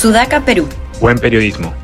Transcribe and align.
Sudaca, 0.00 0.40
Perú. 0.40 0.66
Buen 0.98 1.18
periodismo. 1.18 1.74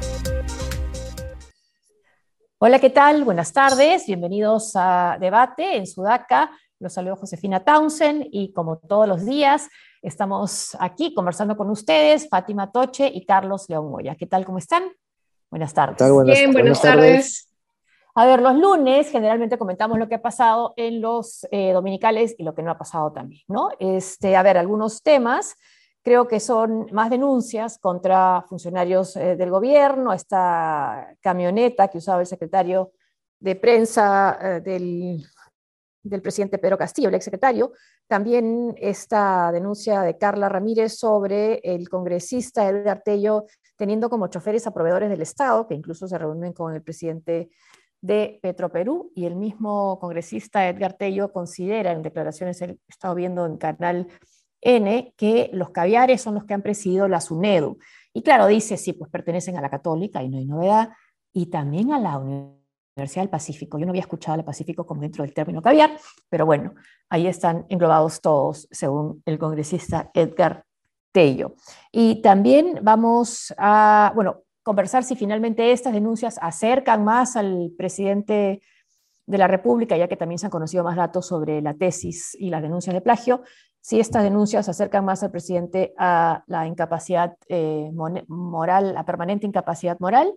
Hola, 2.56 2.78
¿qué 2.78 2.88
tal? 2.88 3.24
Buenas 3.24 3.52
tardes. 3.52 4.06
Bienvenidos 4.06 4.72
a 4.74 5.18
Debate 5.20 5.76
en 5.76 5.86
Sudaca. 5.86 6.50
Los 6.78 6.94
saludo 6.94 7.16
Josefina 7.16 7.62
Townsend 7.62 8.28
y 8.32 8.54
como 8.54 8.78
todos 8.78 9.06
los 9.06 9.26
días 9.26 9.68
estamos 10.00 10.74
aquí 10.80 11.12
conversando 11.12 11.58
con 11.58 11.68
ustedes, 11.68 12.26
Fátima 12.30 12.72
Toche 12.72 13.06
y 13.06 13.26
Carlos 13.26 13.68
León 13.68 13.90
Moya. 13.90 14.14
¿Qué 14.14 14.24
tal? 14.24 14.46
¿Cómo 14.46 14.56
están? 14.56 14.84
Buenas 15.50 15.74
tardes. 15.74 15.98
Bien, 16.24 16.54
buenas, 16.54 16.80
tardes. 16.80 17.52
A 18.14 18.24
ver, 18.24 18.40
los 18.40 18.54
lunes 18.54 19.10
generalmente 19.10 19.58
comentamos 19.58 19.98
lo 19.98 20.08
que 20.08 20.14
ha 20.14 20.22
pasado 20.22 20.72
en 20.78 21.02
los 21.02 21.46
eh, 21.50 21.72
dominicales 21.74 22.34
y 22.38 22.44
lo 22.44 22.54
que 22.54 22.62
no 22.62 22.70
ha 22.70 22.78
pasado 22.78 23.12
también, 23.12 23.42
¿no? 23.46 23.72
Este, 23.78 24.36
a 24.36 24.42
ver, 24.42 24.56
algunos 24.56 25.02
temas 25.02 25.54
creo 26.06 26.28
que 26.28 26.38
son 26.38 26.86
más 26.92 27.10
denuncias 27.10 27.78
contra 27.78 28.44
funcionarios 28.48 29.16
eh, 29.16 29.34
del 29.34 29.50
gobierno, 29.50 30.12
esta 30.12 31.16
camioneta 31.20 31.88
que 31.88 31.98
usaba 31.98 32.20
el 32.20 32.28
secretario 32.28 32.92
de 33.40 33.56
prensa 33.56 34.38
eh, 34.40 34.60
del, 34.60 35.26
del, 36.04 36.22
presidente 36.22 36.58
Pedro 36.58 36.78
Castillo, 36.78 37.08
el 37.08 37.16
exsecretario, 37.16 37.72
también 38.06 38.76
esta 38.76 39.50
denuncia 39.50 40.02
de 40.02 40.16
Carla 40.16 40.48
Ramírez 40.48 40.96
sobre 40.96 41.58
el 41.64 41.88
congresista 41.88 42.68
Edgar 42.68 43.02
Tello 43.04 43.46
teniendo 43.76 44.08
como 44.08 44.28
choferes 44.28 44.64
a 44.68 44.72
proveedores 44.72 45.10
del 45.10 45.22
Estado, 45.22 45.66
que 45.66 45.74
incluso 45.74 46.06
se 46.06 46.16
reúnen 46.16 46.52
con 46.52 46.72
el 46.72 46.82
presidente 46.82 47.50
de 48.00 48.38
Petroperú 48.40 49.10
y 49.16 49.26
el 49.26 49.34
mismo 49.34 49.98
congresista 49.98 50.68
Edgar 50.68 50.92
Tello 50.92 51.32
considera 51.32 51.90
en 51.90 52.02
declaraciones, 52.02 52.62
he 52.62 52.78
estado 52.86 53.16
viendo 53.16 53.44
en 53.44 53.56
Canal 53.56 54.06
N, 54.60 55.12
que 55.16 55.50
los 55.52 55.70
caviares 55.70 56.22
son 56.22 56.34
los 56.34 56.44
que 56.44 56.54
han 56.54 56.62
presidido 56.62 57.08
la 57.08 57.20
SUNEDU. 57.20 57.78
Y 58.12 58.22
claro, 58.22 58.46
dice, 58.46 58.76
sí, 58.76 58.92
pues 58.92 59.10
pertenecen 59.10 59.56
a 59.56 59.60
la 59.60 59.70
católica 59.70 60.22
y 60.22 60.28
no 60.28 60.38
hay 60.38 60.46
novedad, 60.46 60.90
y 61.32 61.46
también 61.46 61.92
a 61.92 62.00
la 62.00 62.18
Universidad 62.18 63.22
del 63.22 63.30
Pacífico. 63.30 63.78
Yo 63.78 63.84
no 63.84 63.90
había 63.90 64.00
escuchado 64.00 64.38
al 64.38 64.44
Pacífico 64.44 64.86
como 64.86 65.02
dentro 65.02 65.22
del 65.22 65.34
término 65.34 65.60
caviar, 65.60 65.98
pero 66.30 66.46
bueno, 66.46 66.74
ahí 67.10 67.26
están 67.26 67.66
englobados 67.68 68.20
todos, 68.20 68.66
según 68.70 69.22
el 69.26 69.38
congresista 69.38 70.10
Edgar 70.14 70.64
Tello. 71.12 71.54
Y 71.92 72.22
también 72.22 72.78
vamos 72.82 73.54
a, 73.58 74.12
bueno, 74.14 74.44
conversar 74.62 75.04
si 75.04 75.14
finalmente 75.14 75.70
estas 75.72 75.92
denuncias 75.92 76.38
acercan 76.40 77.04
más 77.04 77.36
al 77.36 77.70
presidente 77.76 78.62
de 79.26 79.38
la 79.38 79.46
República, 79.46 79.96
ya 79.96 80.08
que 80.08 80.16
también 80.16 80.38
se 80.38 80.46
han 80.46 80.50
conocido 80.50 80.84
más 80.84 80.96
datos 80.96 81.26
sobre 81.26 81.60
la 81.60 81.74
tesis 81.74 82.36
y 82.38 82.48
las 82.48 82.62
denuncias 82.62 82.94
de 82.94 83.00
plagio, 83.00 83.42
si 83.86 84.00
estas 84.00 84.24
denuncias 84.24 84.68
acercan 84.68 85.04
más 85.04 85.22
al 85.22 85.30
presidente 85.30 85.94
a 85.96 86.42
la 86.48 86.66
incapacidad 86.66 87.36
eh, 87.48 87.88
moral, 88.26 88.94
la 88.94 89.04
permanente 89.04 89.46
incapacidad 89.46 89.96
moral. 90.00 90.34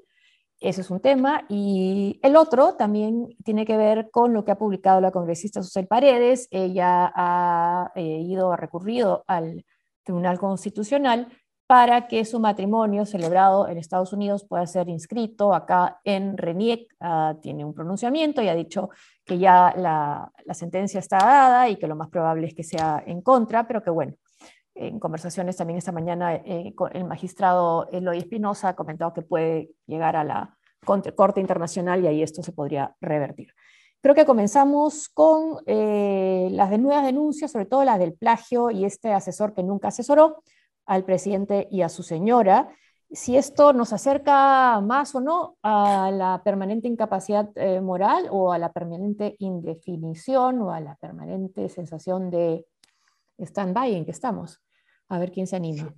Ese 0.59 0.81
es 0.81 0.91
un 0.91 0.99
tema. 0.99 1.45
Y 1.49 2.19
el 2.21 2.35
otro 2.35 2.75
también 2.75 3.35
tiene 3.43 3.65
que 3.65 3.75
ver 3.75 4.11
con 4.11 4.33
lo 4.33 4.45
que 4.45 4.51
ha 4.51 4.59
publicado 4.59 5.01
la 5.01 5.09
congresista 5.09 5.63
Susel 5.63 5.87
Paredes. 5.87 6.47
Ella 6.51 7.11
ha 7.15 7.91
eh, 7.95 8.19
ido, 8.21 8.53
ha 8.53 8.55
recurrido 8.55 9.23
al 9.25 9.65
Tribunal 10.03 10.37
Constitucional 10.37 11.27
para 11.69 12.07
que 12.07 12.25
su 12.25 12.39
matrimonio 12.39 13.05
celebrado 13.05 13.67
en 13.67 13.77
Estados 13.77 14.11
Unidos 14.11 14.43
pueda 14.43 14.65
ser 14.65 14.89
inscrito 14.89 15.53
acá 15.53 16.01
en 16.03 16.35
RENIEC. 16.35 16.95
Ah, 16.99 17.35
tiene 17.43 17.63
un 17.63 17.75
pronunciamiento 17.75 18.41
y 18.41 18.47
ha 18.47 18.55
dicho 18.55 18.89
que 19.23 19.37
ya 19.37 19.75
la, 19.77 20.31
sentencia 20.55 20.99
está 20.99 21.19
dada 21.19 21.69
y 21.69 21.75
que 21.75 21.85
lo 21.85 21.95
más 21.95 22.09
probable 22.09 22.47
es 22.47 22.55
que 22.55 22.63
sea 22.63 23.03
en 23.05 23.21
contra, 23.21 23.67
pero 23.67 23.83
que 23.83 23.91
bueno, 23.91 24.15
en 24.73 24.99
conversaciones 24.99 25.57
también 25.57 25.77
esta 25.77 25.91
mañana 25.91 26.33
eh, 26.33 26.73
el 26.91 27.03
magistrado 27.05 27.87
Eloy 27.91 28.17
Espinosa 28.17 28.69
ha 28.69 28.75
comentado 28.75 29.13
que 29.13 29.21
puede 29.21 29.69
llegar 29.85 30.15
a 30.15 30.23
la 30.23 30.57
Corte 30.83 31.39
Internacional 31.39 32.03
y 32.03 32.07
ahí 32.07 32.23
esto 32.23 32.41
se 32.41 32.51
podría 32.51 32.95
revertir. 32.99 33.53
Creo 34.01 34.15
que 34.15 34.25
comenzamos 34.25 35.07
con 35.07 35.59
eh, 35.67 36.47
las 36.49 36.71
nuevas 36.79 37.05
denuncias, 37.05 37.51
sobre 37.51 37.67
todo 37.67 37.83
las 37.83 37.99
del 37.99 38.15
plagio 38.15 38.71
y 38.71 38.85
este 38.85 39.13
asesor 39.13 39.53
que 39.53 39.61
nunca 39.61 39.89
asesoró 39.89 40.41
al 40.89 41.05
presidente 41.05 41.67
y 41.69 41.83
a 41.83 41.89
su 41.89 42.01
señora, 42.01 42.75
si 43.11 43.37
esto 43.37 43.73
nos 43.73 43.93
acerca 43.93 44.81
más 44.81 45.13
o 45.13 45.21
no 45.21 45.55
a 45.61 46.09
la 46.11 46.41
permanente 46.43 46.87
incapacidad 46.87 47.47
eh, 47.55 47.79
moral 47.79 48.27
o 48.31 48.51
a 48.51 48.57
la 48.57 48.73
permanente 48.73 49.35
indefinición 49.37 50.59
o 50.61 50.71
a 50.71 50.79
la 50.79 50.95
permanente 50.95 51.69
sensación 51.69 52.31
de 52.31 52.65
stand-by 53.37 53.95
en 53.95 54.05
que 54.05 54.11
estamos. 54.11 54.61
A 55.09 55.19
ver 55.19 55.31
quién 55.31 55.45
se 55.45 55.57
anima. 55.57 55.93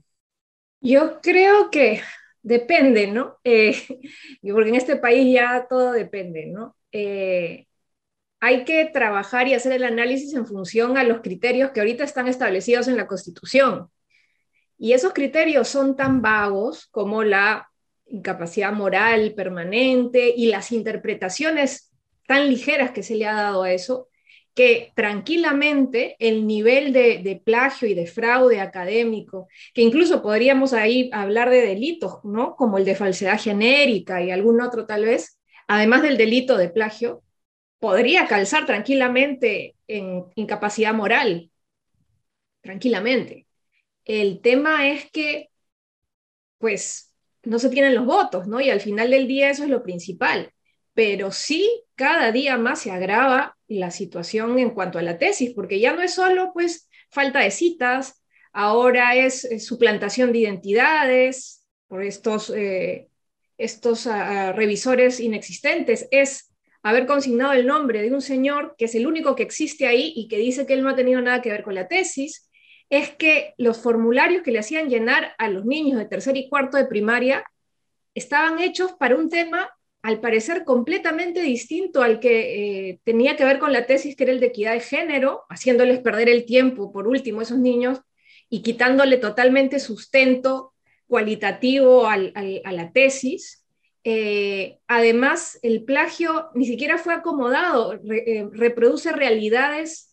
Yo 0.82 1.22
creo 1.22 1.70
que 1.70 2.02
depende, 2.42 3.08
¿no? 3.08 3.38
Eh, 3.46 3.74
porque 4.42 4.70
en 4.70 4.76
este 4.76 4.98
país 4.98 5.34
ya 5.34 5.68
todo 5.70 5.94
depende, 5.94 6.48
¿no? 6.48 6.76
Eh, 6.92 7.66
hay 8.42 8.66
que 8.66 8.86
trabajar 8.92 9.48
y 9.48 9.54
hacer 9.54 9.72
el 9.72 9.86
análisis 9.86 10.34
en 10.34 10.46
función 10.46 10.98
a 10.98 11.04
los 11.06 11.22
criterios 11.22 11.72
que 11.72 11.80
ahorita 11.80 12.04
están 12.04 12.28
establecidos 12.28 12.90
en 12.90 12.98
la 12.98 13.08
Constitución. 13.08 13.90
Y 14.84 14.94
esos 14.94 15.14
criterios 15.14 15.68
son 15.68 15.96
tan 15.96 16.24
vagos 16.24 16.88
como 16.88 17.24
la 17.24 17.70
incapacidad 18.08 18.74
moral 18.74 19.36
permanente 19.36 20.34
y 20.36 20.48
las 20.48 20.72
interpretaciones 20.72 21.92
tan 22.26 22.50
ligeras 22.50 22.90
que 22.90 23.04
se 23.04 23.14
le 23.14 23.28
ha 23.28 23.36
dado 23.36 23.62
a 23.62 23.72
eso, 23.74 24.10
que 24.56 24.92
tranquilamente 24.96 26.16
el 26.18 26.48
nivel 26.48 26.94
de, 26.94 27.40
plagio 27.46 27.88
y 27.90 27.94
de 27.94 28.08
fraude 28.08 28.60
académico, 28.60 29.48
que 29.76 29.84
incluso 29.84 30.24
podríamos 30.24 30.74
ahí 30.74 31.12
hablar 31.14 31.52
de 31.52 31.62
delitos, 31.62 32.16
¿no? 32.24 32.56
Como 32.56 32.80
el 32.80 32.86
de 32.86 32.96
falsedad 32.96 33.40
genérica 33.40 34.24
y 34.24 34.32
algún 34.32 34.62
otro 34.62 34.88
tal 34.88 35.06
vez, 35.06 35.38
además 35.68 36.02
del 36.02 36.18
delito 36.18 36.58
de 36.58 36.70
plagio, 36.70 37.22
podría 37.78 38.26
calzar 38.26 38.66
tranquilamente 38.66 39.76
en 39.88 40.26
incapacidad 40.34 40.96
moral, 40.96 41.52
tranquilamente. 42.62 43.46
El 44.12 44.42
tema 44.42 44.90
es 44.90 45.10
que, 45.10 45.52
pues, 46.58 47.14
no 47.44 47.60
se 47.60 47.70
tienen 47.70 47.96
los 47.96 48.06
votos, 48.06 48.46
¿no? 48.46 48.60
Y 48.60 48.70
al 48.70 48.82
final 48.82 49.10
del 49.10 49.26
día 49.26 49.50
eso 49.50 49.64
es 49.64 49.70
lo 49.70 49.84
principal. 49.84 50.52
Pero 50.94 51.32
sí, 51.32 51.86
cada 51.96 52.34
día 52.34 52.58
más 52.58 52.82
se 52.82 52.92
agrava 52.92 53.58
la 53.70 53.90
situación 53.90 54.60
en 54.60 54.72
cuanto 54.72 55.00
a 55.00 55.02
la 55.02 55.18
tesis, 55.18 55.54
porque 55.56 55.80
ya 55.80 55.94
no 55.94 56.02
es 56.02 56.14
solo, 56.14 56.52
pues, 56.54 56.90
falta 57.10 57.40
de 57.40 57.52
citas, 57.52 58.22
ahora 58.52 59.16
es, 59.16 59.48
suplantación 59.66 60.34
de 60.34 60.40
identidades 60.40 61.66
por 61.88 62.04
estos, 62.04 62.50
eh, 62.50 63.08
estos 63.58 64.08
ah, 64.08 64.50
ah, 64.50 64.52
revisores 64.52 65.22
inexistentes, 65.22 66.10
es 66.12 66.54
haber 66.84 67.06
consignado 67.06 67.54
el 67.54 67.66
nombre 67.66 68.02
de 68.02 68.14
un 68.14 68.22
señor 68.22 68.76
que 68.78 68.86
es 68.86 68.96
el 68.96 69.08
único 69.08 69.38
que 69.38 69.44
existe 69.44 69.88
ahí 69.88 70.12
y 70.18 70.28
que 70.28 70.38
dice 70.38 70.66
que 70.66 70.74
él 70.74 70.84
no 70.84 70.90
ha 70.90 70.96
tenido 70.98 71.22
nada 71.22 71.42
que 71.42 71.52
ver 71.52 71.64
con 71.64 71.76
la 71.76 71.88
tesis, 71.88 72.51
es 72.92 73.10
que 73.10 73.56
los 73.58 73.80
formularios 73.80 74.44
que 74.44 74.52
le 74.52 74.60
hacían 74.60 74.90
llenar 74.90 75.34
a 75.38 75.48
los 75.48 75.66
niños 75.66 75.98
de 75.98 76.06
tercer 76.06 76.36
y 76.36 76.50
cuarto 76.50 76.76
de 76.76 76.86
primaria 76.86 77.46
estaban 78.14 78.60
hechos 78.60 78.92
para 78.92 79.16
un 79.16 79.30
tema, 79.30 79.72
al 80.02 80.20
parecer, 80.20 80.66
completamente 80.66 81.42
distinto 81.42 82.04
al 82.04 82.20
que 82.20 82.90
eh, 82.90 83.00
tenía 83.06 83.38
que 83.38 83.46
ver 83.46 83.60
con 83.60 83.72
la 83.72 83.86
tesis, 83.86 84.18
que 84.18 84.24
era 84.24 84.34
el 84.34 84.42
de 84.42 84.48
equidad 84.48 84.74
de 84.74 84.82
género, 84.82 85.44
haciéndoles 85.50 86.00
perder 86.00 86.28
el 86.28 86.46
tiempo, 86.46 86.92
por 86.92 87.08
último, 87.08 87.40
a 87.40 87.44
esos 87.44 87.60
niños, 87.60 88.02
y 88.50 88.62
quitándole 88.62 89.16
totalmente 89.16 89.80
sustento 89.80 90.74
cualitativo 91.08 92.08
a 92.08 92.18
la 92.18 92.92
tesis. 92.92 93.66
Eh, 94.04 94.80
además, 94.88 95.60
el 95.62 95.86
plagio 95.86 96.50
ni 96.56 96.66
siquiera 96.66 96.98
fue 96.98 97.14
acomodado, 97.14 97.94
eh, 97.94 98.50
reproduce 98.52 99.14
realidades 99.14 100.11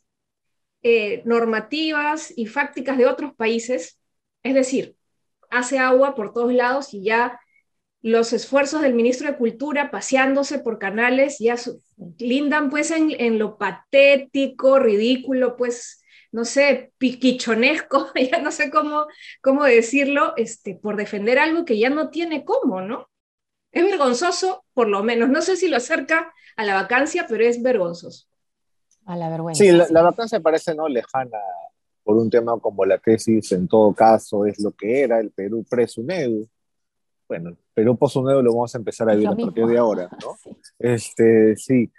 eh, 0.82 1.22
normativas 1.24 2.32
y 2.36 2.46
fácticas 2.46 2.98
de 2.98 3.06
otros 3.06 3.34
países, 3.34 3.98
es 4.42 4.54
decir, 4.54 4.96
hace 5.50 5.78
agua 5.78 6.14
por 6.14 6.32
todos 6.32 6.52
lados 6.52 6.94
y 6.94 7.02
ya 7.02 7.40
los 8.00 8.32
esfuerzos 8.32 8.82
del 8.82 8.94
ministro 8.94 9.28
de 9.28 9.36
Cultura 9.36 9.90
paseándose 9.90 10.60
por 10.60 10.78
canales 10.78 11.38
ya 11.40 11.56
lindan 12.18 12.70
pues 12.70 12.92
en, 12.92 13.38
lo 13.38 13.58
patético, 13.58 14.78
ridículo, 14.78 15.56
pues 15.56 16.02
no 16.30 16.44
sé, 16.44 16.92
piquichonesco, 16.98 18.12
ya 18.30 18.38
no 18.38 18.52
sé 18.52 18.70
cómo, 18.70 19.06
cómo 19.42 19.64
decirlo, 19.64 20.34
este, 20.36 20.76
por 20.76 20.96
defender 20.96 21.38
algo 21.38 21.64
que 21.64 21.78
ya 21.78 21.90
no 21.90 22.10
tiene 22.10 22.44
cómo, 22.44 22.82
¿no? 22.82 23.08
Es 23.72 23.84
vergonzoso, 23.84 24.64
por 24.74 24.88
lo 24.88 25.02
menos. 25.02 25.28
No 25.28 25.42
sé 25.42 25.56
si 25.56 25.68
lo 25.68 25.76
acerca 25.76 26.32
a 26.56 26.64
la 26.64 26.74
vacancia, 26.74 27.26
pero 27.28 27.44
es 27.44 27.62
vergonzoso 27.62 28.28
a 29.08 29.16
la 29.16 29.30
vergüenza. 29.30 29.64
Sí, 29.64 29.72
la, 29.72 29.86
la 29.90 30.02
vacancia 30.02 30.38
parece 30.40 30.74
no 30.74 30.86
lejana 30.86 31.38
por 32.04 32.16
un 32.16 32.28
tema 32.28 32.58
como 32.58 32.84
la 32.84 32.98
tesis, 32.98 33.52
en 33.52 33.66
todo 33.66 33.94
caso, 33.94 34.44
es 34.44 34.60
lo 34.60 34.72
que 34.72 35.02
era 35.02 35.18
el 35.18 35.30
Perú 35.30 35.64
pre-SUNEDU. 35.68 36.48
Bueno, 37.26 37.56
Perú 37.74 37.96
post-SUNEDU 37.96 38.42
lo 38.42 38.52
vamos 38.52 38.74
a 38.74 38.78
empezar 38.78 39.08
a 39.08 39.14
vivir 39.14 39.28
a 39.28 39.36
partir 39.36 39.66
de 39.66 39.78
ahora, 39.78 40.08
¿no? 40.22 40.36
Sí. 40.42 40.50
Este, 40.78 41.56
sí, 41.56 41.90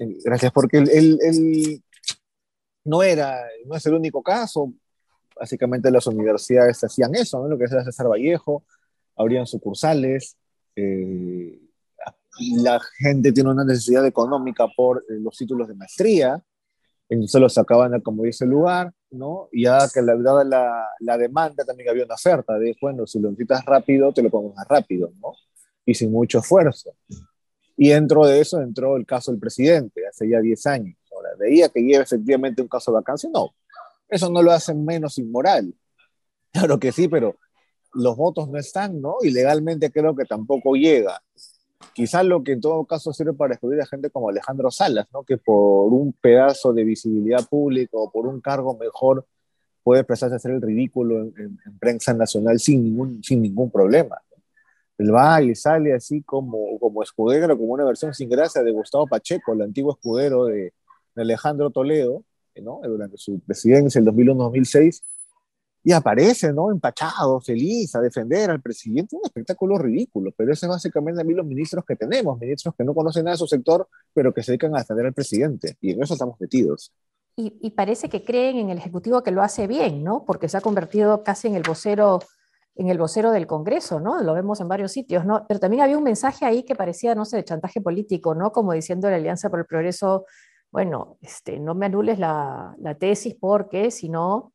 eh, 0.00 0.18
gracias, 0.24 0.52
porque 0.52 0.78
él, 0.78 1.82
no 2.84 3.02
era, 3.02 3.42
no 3.66 3.76
es 3.76 3.84
el 3.86 3.94
único 3.94 4.22
caso, 4.22 4.72
básicamente 5.36 5.90
las 5.90 6.06
universidades 6.06 6.82
hacían 6.82 7.14
eso, 7.14 7.40
¿no? 7.40 7.48
Lo 7.48 7.58
que 7.58 7.64
hacía 7.64 7.84
César 7.84 8.08
Vallejo, 8.08 8.64
habrían 9.16 9.46
sucursales, 9.46 10.36
eh, 10.76 11.58
la 12.56 12.80
gente 12.98 13.32
tiene 13.32 13.50
una 13.50 13.64
necesidad 13.64 14.04
económica 14.06 14.66
por 14.76 15.04
eh, 15.08 15.14
los 15.20 15.36
títulos 15.36 15.68
de 15.68 15.74
maestría, 15.74 16.42
entonces 17.08 17.40
los 17.40 17.52
sacaban 17.52 18.00
como 18.00 18.24
dice 18.24 18.44
el 18.44 18.50
lugar, 18.50 18.92
¿no? 19.10 19.48
Y 19.52 19.64
ya 19.64 19.78
que 19.92 20.02
la, 20.02 20.14
la, 20.14 20.88
la, 20.98 21.18
demanda 21.18 21.64
también 21.64 21.90
había 21.90 22.04
una 22.04 22.14
oferta 22.14 22.58
de, 22.58 22.76
bueno, 22.80 23.06
si 23.06 23.20
lo 23.20 23.30
necesitas 23.30 23.64
rápido, 23.64 24.12
te 24.12 24.22
lo 24.22 24.30
pongo 24.30 24.54
más 24.54 24.66
rápido, 24.68 25.12
¿no? 25.20 25.32
Y 25.84 25.94
sin 25.94 26.10
mucho 26.10 26.38
esfuerzo. 26.38 26.94
Y 27.76 27.90
dentro 27.90 28.26
de 28.26 28.40
eso 28.40 28.60
entró 28.60 28.96
el 28.96 29.04
caso 29.04 29.30
del 29.30 29.40
presidente, 29.40 30.06
hace 30.06 30.28
ya 30.28 30.40
10 30.40 30.66
años. 30.66 30.96
Ahora, 31.14 31.30
¿veía 31.38 31.68
que 31.68 31.80
lleva 31.80 32.02
efectivamente 32.02 32.62
un 32.62 32.68
caso 32.68 32.90
de 32.90 32.96
vacancia? 32.96 33.28
No, 33.32 33.54
eso 34.08 34.30
no 34.30 34.42
lo 34.42 34.52
hace 34.52 34.74
menos 34.74 35.18
inmoral. 35.18 35.74
Claro 36.52 36.78
que 36.78 36.92
sí, 36.92 37.08
pero 37.08 37.36
los 37.94 38.16
votos 38.16 38.48
no 38.48 38.58
están, 38.58 39.00
¿no? 39.00 39.16
Y 39.22 39.30
legalmente 39.30 39.90
creo 39.90 40.14
que 40.14 40.24
tampoco 40.24 40.74
llega. 40.74 41.20
Quizás 41.92 42.24
lo 42.24 42.42
que 42.42 42.52
en 42.52 42.60
todo 42.60 42.84
caso 42.84 43.12
sirve 43.12 43.32
para 43.32 43.54
excluir 43.54 43.80
a 43.80 43.86
gente 43.86 44.10
como 44.10 44.28
Alejandro 44.28 44.70
Salas, 44.70 45.06
¿no? 45.12 45.22
Que 45.22 45.36
por 45.36 45.92
un 45.92 46.12
pedazo 46.12 46.72
de 46.72 46.84
visibilidad 46.84 47.46
pública 47.48 47.90
o 47.92 48.10
por 48.10 48.26
un 48.26 48.40
cargo 48.40 48.76
mejor 48.76 49.26
puede 49.82 50.00
empezar 50.00 50.32
a 50.32 50.36
hacer 50.36 50.52
el 50.52 50.62
ridículo 50.62 51.20
en, 51.22 51.58
prensa 51.78 52.14
nacional 52.14 52.58
sin 52.58 52.82
ningún, 52.82 53.22
sin 53.22 53.42
ningún 53.42 53.70
problema. 53.70 54.16
Él 54.96 55.14
va 55.14 55.42
y 55.42 55.54
sale 55.54 55.92
así 55.92 56.22
como, 56.22 56.78
como 56.78 57.02
escudero, 57.02 57.58
como 57.58 57.72
una 57.72 57.84
versión 57.84 58.14
sin 58.14 58.28
gracia 58.28 58.62
de 58.62 58.72
Gustavo 58.72 59.06
Pacheco, 59.06 59.52
el 59.52 59.62
antiguo 59.62 59.92
escudero 59.92 60.46
de, 60.46 60.72
de 61.14 61.22
Alejandro 61.22 61.70
Toledo, 61.70 62.24
¿no? 62.62 62.80
durante 62.84 63.16
su 63.16 63.40
presidencia, 63.40 63.98
el 63.98 64.06
2001-2006, 64.06 65.02
y 65.84 65.92
aparece, 65.92 66.52
¿no? 66.52 66.70
Empachado, 66.70 67.40
feliz, 67.42 67.94
a 67.94 68.00
defender 68.00 68.50
al 68.50 68.62
presidente, 68.62 69.14
un 69.14 69.22
espectáculo 69.24 69.76
ridículo, 69.76 70.32
pero 70.34 70.52
ese 70.52 70.64
es 70.64 70.70
básicamente 70.70 71.20
a 71.20 71.24
mí 71.24 71.34
los 71.34 71.44
ministros 71.44 71.84
que 71.84 71.94
tenemos, 71.94 72.38
ministros 72.38 72.74
que 72.76 72.84
no 72.84 72.94
conocen 72.94 73.24
nada 73.24 73.34
de 73.34 73.38
su 73.38 73.46
sector, 73.46 73.86
pero 74.14 74.32
que 74.32 74.42
se 74.42 74.52
dedican 74.52 74.74
a 74.74 74.78
defender 74.78 75.06
al 75.06 75.12
presidente, 75.12 75.76
y 75.82 75.92
en 75.92 76.02
eso 76.02 76.14
estamos 76.14 76.40
metidos. 76.40 76.90
Y, 77.36 77.58
y, 77.60 77.72
parece 77.72 78.08
que 78.08 78.24
creen 78.24 78.58
en 78.58 78.70
el 78.70 78.78
Ejecutivo 78.78 79.22
que 79.22 79.32
lo 79.32 79.42
hace 79.42 79.66
bien, 79.66 80.04
¿no? 80.04 80.24
Porque 80.24 80.48
se 80.48 80.56
ha 80.56 80.60
convertido 80.60 81.24
casi 81.24 81.48
en 81.48 81.56
el 81.56 81.64
vocero 81.64 82.20
en 82.76 82.88
el 82.88 82.98
vocero 82.98 83.30
del 83.30 83.46
Congreso, 83.46 84.00
¿no? 84.00 84.20
Lo 84.20 84.34
vemos 84.34 84.60
en 84.60 84.68
varios 84.68 84.92
sitios, 84.92 85.24
¿no? 85.24 85.46
Pero 85.46 85.60
también 85.60 85.82
había 85.82 85.96
un 85.96 86.02
mensaje 86.02 86.44
ahí 86.44 86.64
que 86.64 86.74
parecía, 86.74 87.14
no 87.14 87.24
sé, 87.24 87.36
de 87.36 87.44
chantaje 87.44 87.80
político, 87.80 88.34
¿no? 88.34 88.50
Como 88.50 88.72
diciendo 88.72 89.08
la 89.08 89.16
Alianza 89.16 89.48
por 89.48 89.60
el 89.60 89.66
Progreso, 89.66 90.26
bueno, 90.72 91.18
este, 91.20 91.60
no 91.60 91.76
me 91.76 91.86
anules 91.86 92.18
la, 92.18 92.74
la 92.78 92.96
tesis 92.96 93.36
porque 93.38 93.92
si 93.92 94.08
no, 94.08 94.53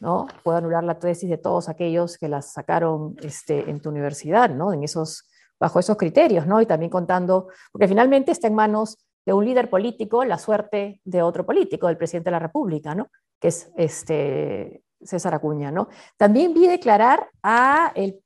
¿no? 0.00 0.26
Puedo 0.42 0.58
anular 0.58 0.84
la 0.84 0.98
tesis 0.98 1.28
de 1.28 1.38
todos 1.38 1.68
aquellos 1.68 2.18
que 2.18 2.28
las 2.28 2.52
sacaron 2.52 3.16
este, 3.22 3.68
en 3.70 3.80
tu 3.80 3.90
universidad, 3.90 4.50
¿no? 4.50 4.72
En 4.72 4.84
esos, 4.84 5.28
bajo 5.58 5.80
esos 5.80 5.96
criterios, 5.96 6.46
¿no? 6.46 6.60
Y 6.60 6.66
también 6.66 6.90
contando, 6.90 7.48
porque 7.72 7.88
finalmente 7.88 8.32
está 8.32 8.46
en 8.46 8.54
manos 8.54 8.98
de 9.26 9.32
un 9.32 9.44
líder 9.44 9.68
político 9.68 10.24
la 10.24 10.38
suerte 10.38 11.00
de 11.04 11.22
otro 11.22 11.44
político, 11.44 11.86
del 11.86 11.98
presidente 11.98 12.28
de 12.28 12.32
la 12.32 12.38
República, 12.38 12.94
¿no? 12.94 13.08
Que 13.40 13.48
es 13.48 13.70
este, 13.76 14.82
César 15.02 15.34
Acuña, 15.34 15.70
¿no? 15.70 15.88
También 16.16 16.54
vi 16.54 16.66
declarar 16.66 17.28
a 17.42 17.92
el, 17.94 18.20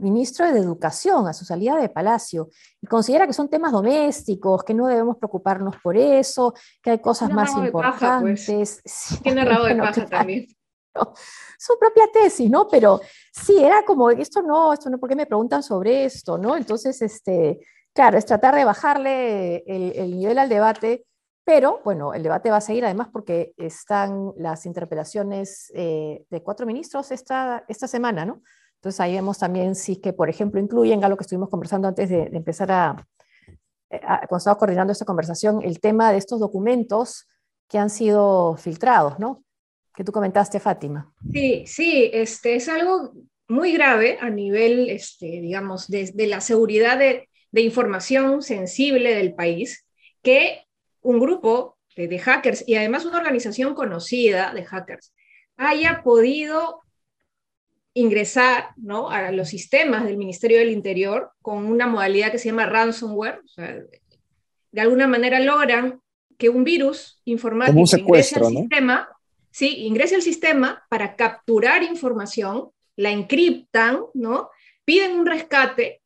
ministro 0.00 0.50
de 0.50 0.58
Educación 0.58 1.28
a 1.28 1.32
su 1.32 1.44
salida 1.44 1.76
de 1.76 1.90
Palacio 1.90 2.48
y 2.80 2.86
considera 2.86 3.26
que 3.26 3.32
son 3.32 3.48
temas 3.48 3.72
domésticos, 3.72 4.64
que 4.64 4.74
no 4.74 4.86
debemos 4.86 5.16
preocuparnos 5.16 5.76
por 5.82 5.96
eso, 5.96 6.54
que 6.82 6.92
hay 6.92 6.98
cosas 7.00 7.30
más 7.30 7.52
pues. 7.52 7.66
importantes. 7.66 8.82
Tiene 9.22 9.44
rabo 9.44 9.66
de 9.66 9.76
paja 9.76 10.06
también. 10.06 10.46
Su 11.58 11.78
propia 11.78 12.04
tesis, 12.12 12.50
¿no? 12.50 12.68
Pero 12.68 13.00
sí, 13.32 13.62
era 13.62 13.84
como, 13.84 14.10
esto 14.10 14.42
no, 14.42 14.72
esto 14.72 14.90
no, 14.90 14.98
¿por 14.98 15.08
qué 15.08 15.16
me 15.16 15.26
preguntan 15.26 15.62
sobre 15.62 16.04
esto, 16.04 16.38
no? 16.38 16.56
Entonces, 16.56 17.00
este, 17.02 17.60
claro, 17.92 18.18
es 18.18 18.26
tratar 18.26 18.54
de 18.54 18.64
bajarle 18.64 19.64
el, 19.66 19.92
el 19.96 20.18
nivel 20.18 20.38
al 20.38 20.48
debate 20.48 21.04
pero 21.50 21.80
bueno, 21.84 22.14
el 22.14 22.22
debate 22.22 22.48
va 22.48 22.58
a 22.58 22.60
seguir 22.60 22.84
además 22.84 23.08
porque 23.12 23.54
están 23.56 24.32
las 24.36 24.66
interpelaciones 24.66 25.72
eh, 25.74 26.24
de 26.30 26.42
cuatro 26.44 26.64
ministros 26.64 27.10
esta, 27.10 27.64
esta 27.66 27.88
semana, 27.88 28.24
¿no? 28.24 28.42
Entonces 28.76 29.00
ahí 29.00 29.14
vemos 29.14 29.38
también 29.38 29.74
si 29.74 29.96
que, 29.96 30.12
por 30.12 30.30
ejemplo, 30.30 30.60
incluyen 30.60 31.02
a 31.02 31.08
lo 31.08 31.16
que 31.16 31.22
estuvimos 31.22 31.48
conversando 31.48 31.88
antes 31.88 32.08
de, 32.08 32.30
empezar 32.32 32.70
a, 32.70 33.06
cuando 33.88 34.36
estaba 34.36 34.58
coordinando 34.58 34.92
esta 34.92 35.04
conversación, 35.04 35.60
el 35.62 35.80
tema 35.80 36.12
de 36.12 36.18
estos 36.18 36.38
documentos 36.38 37.26
que 37.68 37.78
han 37.78 37.90
sido 37.90 38.56
filtrados, 38.56 39.18
¿no? 39.18 39.42
Que 39.94 40.04
tú 40.04 40.12
comentaste, 40.12 40.60
Fátima. 40.60 41.12
Sí, 41.32 41.64
sí, 41.66 42.10
este, 42.12 42.54
es 42.54 42.68
algo 42.68 43.12
muy 43.48 43.72
grave 43.72 44.18
a 44.20 44.30
nivel, 44.30 44.88
este, 44.90 45.26
digamos, 45.26 45.88
de, 45.88 46.10
de 46.14 46.26
la 46.26 46.40
seguridad 46.40 46.98
de, 46.98 47.28
de 47.50 47.60
información 47.60 48.42
sensible 48.42 49.14
del 49.14 49.34
país, 49.34 49.86
que 50.22 50.64
un 51.02 51.18
grupo 51.18 51.78
de, 51.96 52.18
hackers 52.18 52.64
y 52.66 52.76
además 52.76 53.04
una 53.04 53.18
organización 53.18 53.74
conocida 53.74 54.54
de 54.54 54.64
hackers 54.64 55.12
haya 55.56 56.02
podido 56.02 56.80
ingresar 57.92 58.70
¿no? 58.76 59.10
a 59.10 59.30
los 59.32 59.48
sistemas 59.48 60.04
del 60.04 60.16
Ministerio 60.16 60.58
del 60.58 60.70
Interior 60.70 61.32
con 61.42 61.66
una 61.66 61.86
modalidad 61.86 62.30
que 62.30 62.38
se 62.38 62.48
llama 62.48 62.66
ransomware. 62.66 63.40
de 64.72 64.80
alguna 64.80 65.06
manera 65.06 65.40
logran 65.40 66.00
que 66.38 66.48
un 66.48 66.64
virus 66.64 67.20
informático 67.24 67.78
ingrese 67.98 68.38
al 68.38 68.46
sistema, 68.46 69.08
sí, 69.50 69.86
ingrese 69.86 70.16
al 70.16 70.22
sistema 70.22 70.84
para 70.88 71.16
capturar 71.16 71.82
información, 71.82 72.70
la 72.96 73.10
encriptan, 73.10 74.04
¿no? 74.14 74.50
piden 74.84 75.12
un 75.12 75.26
rescate 75.26 76.00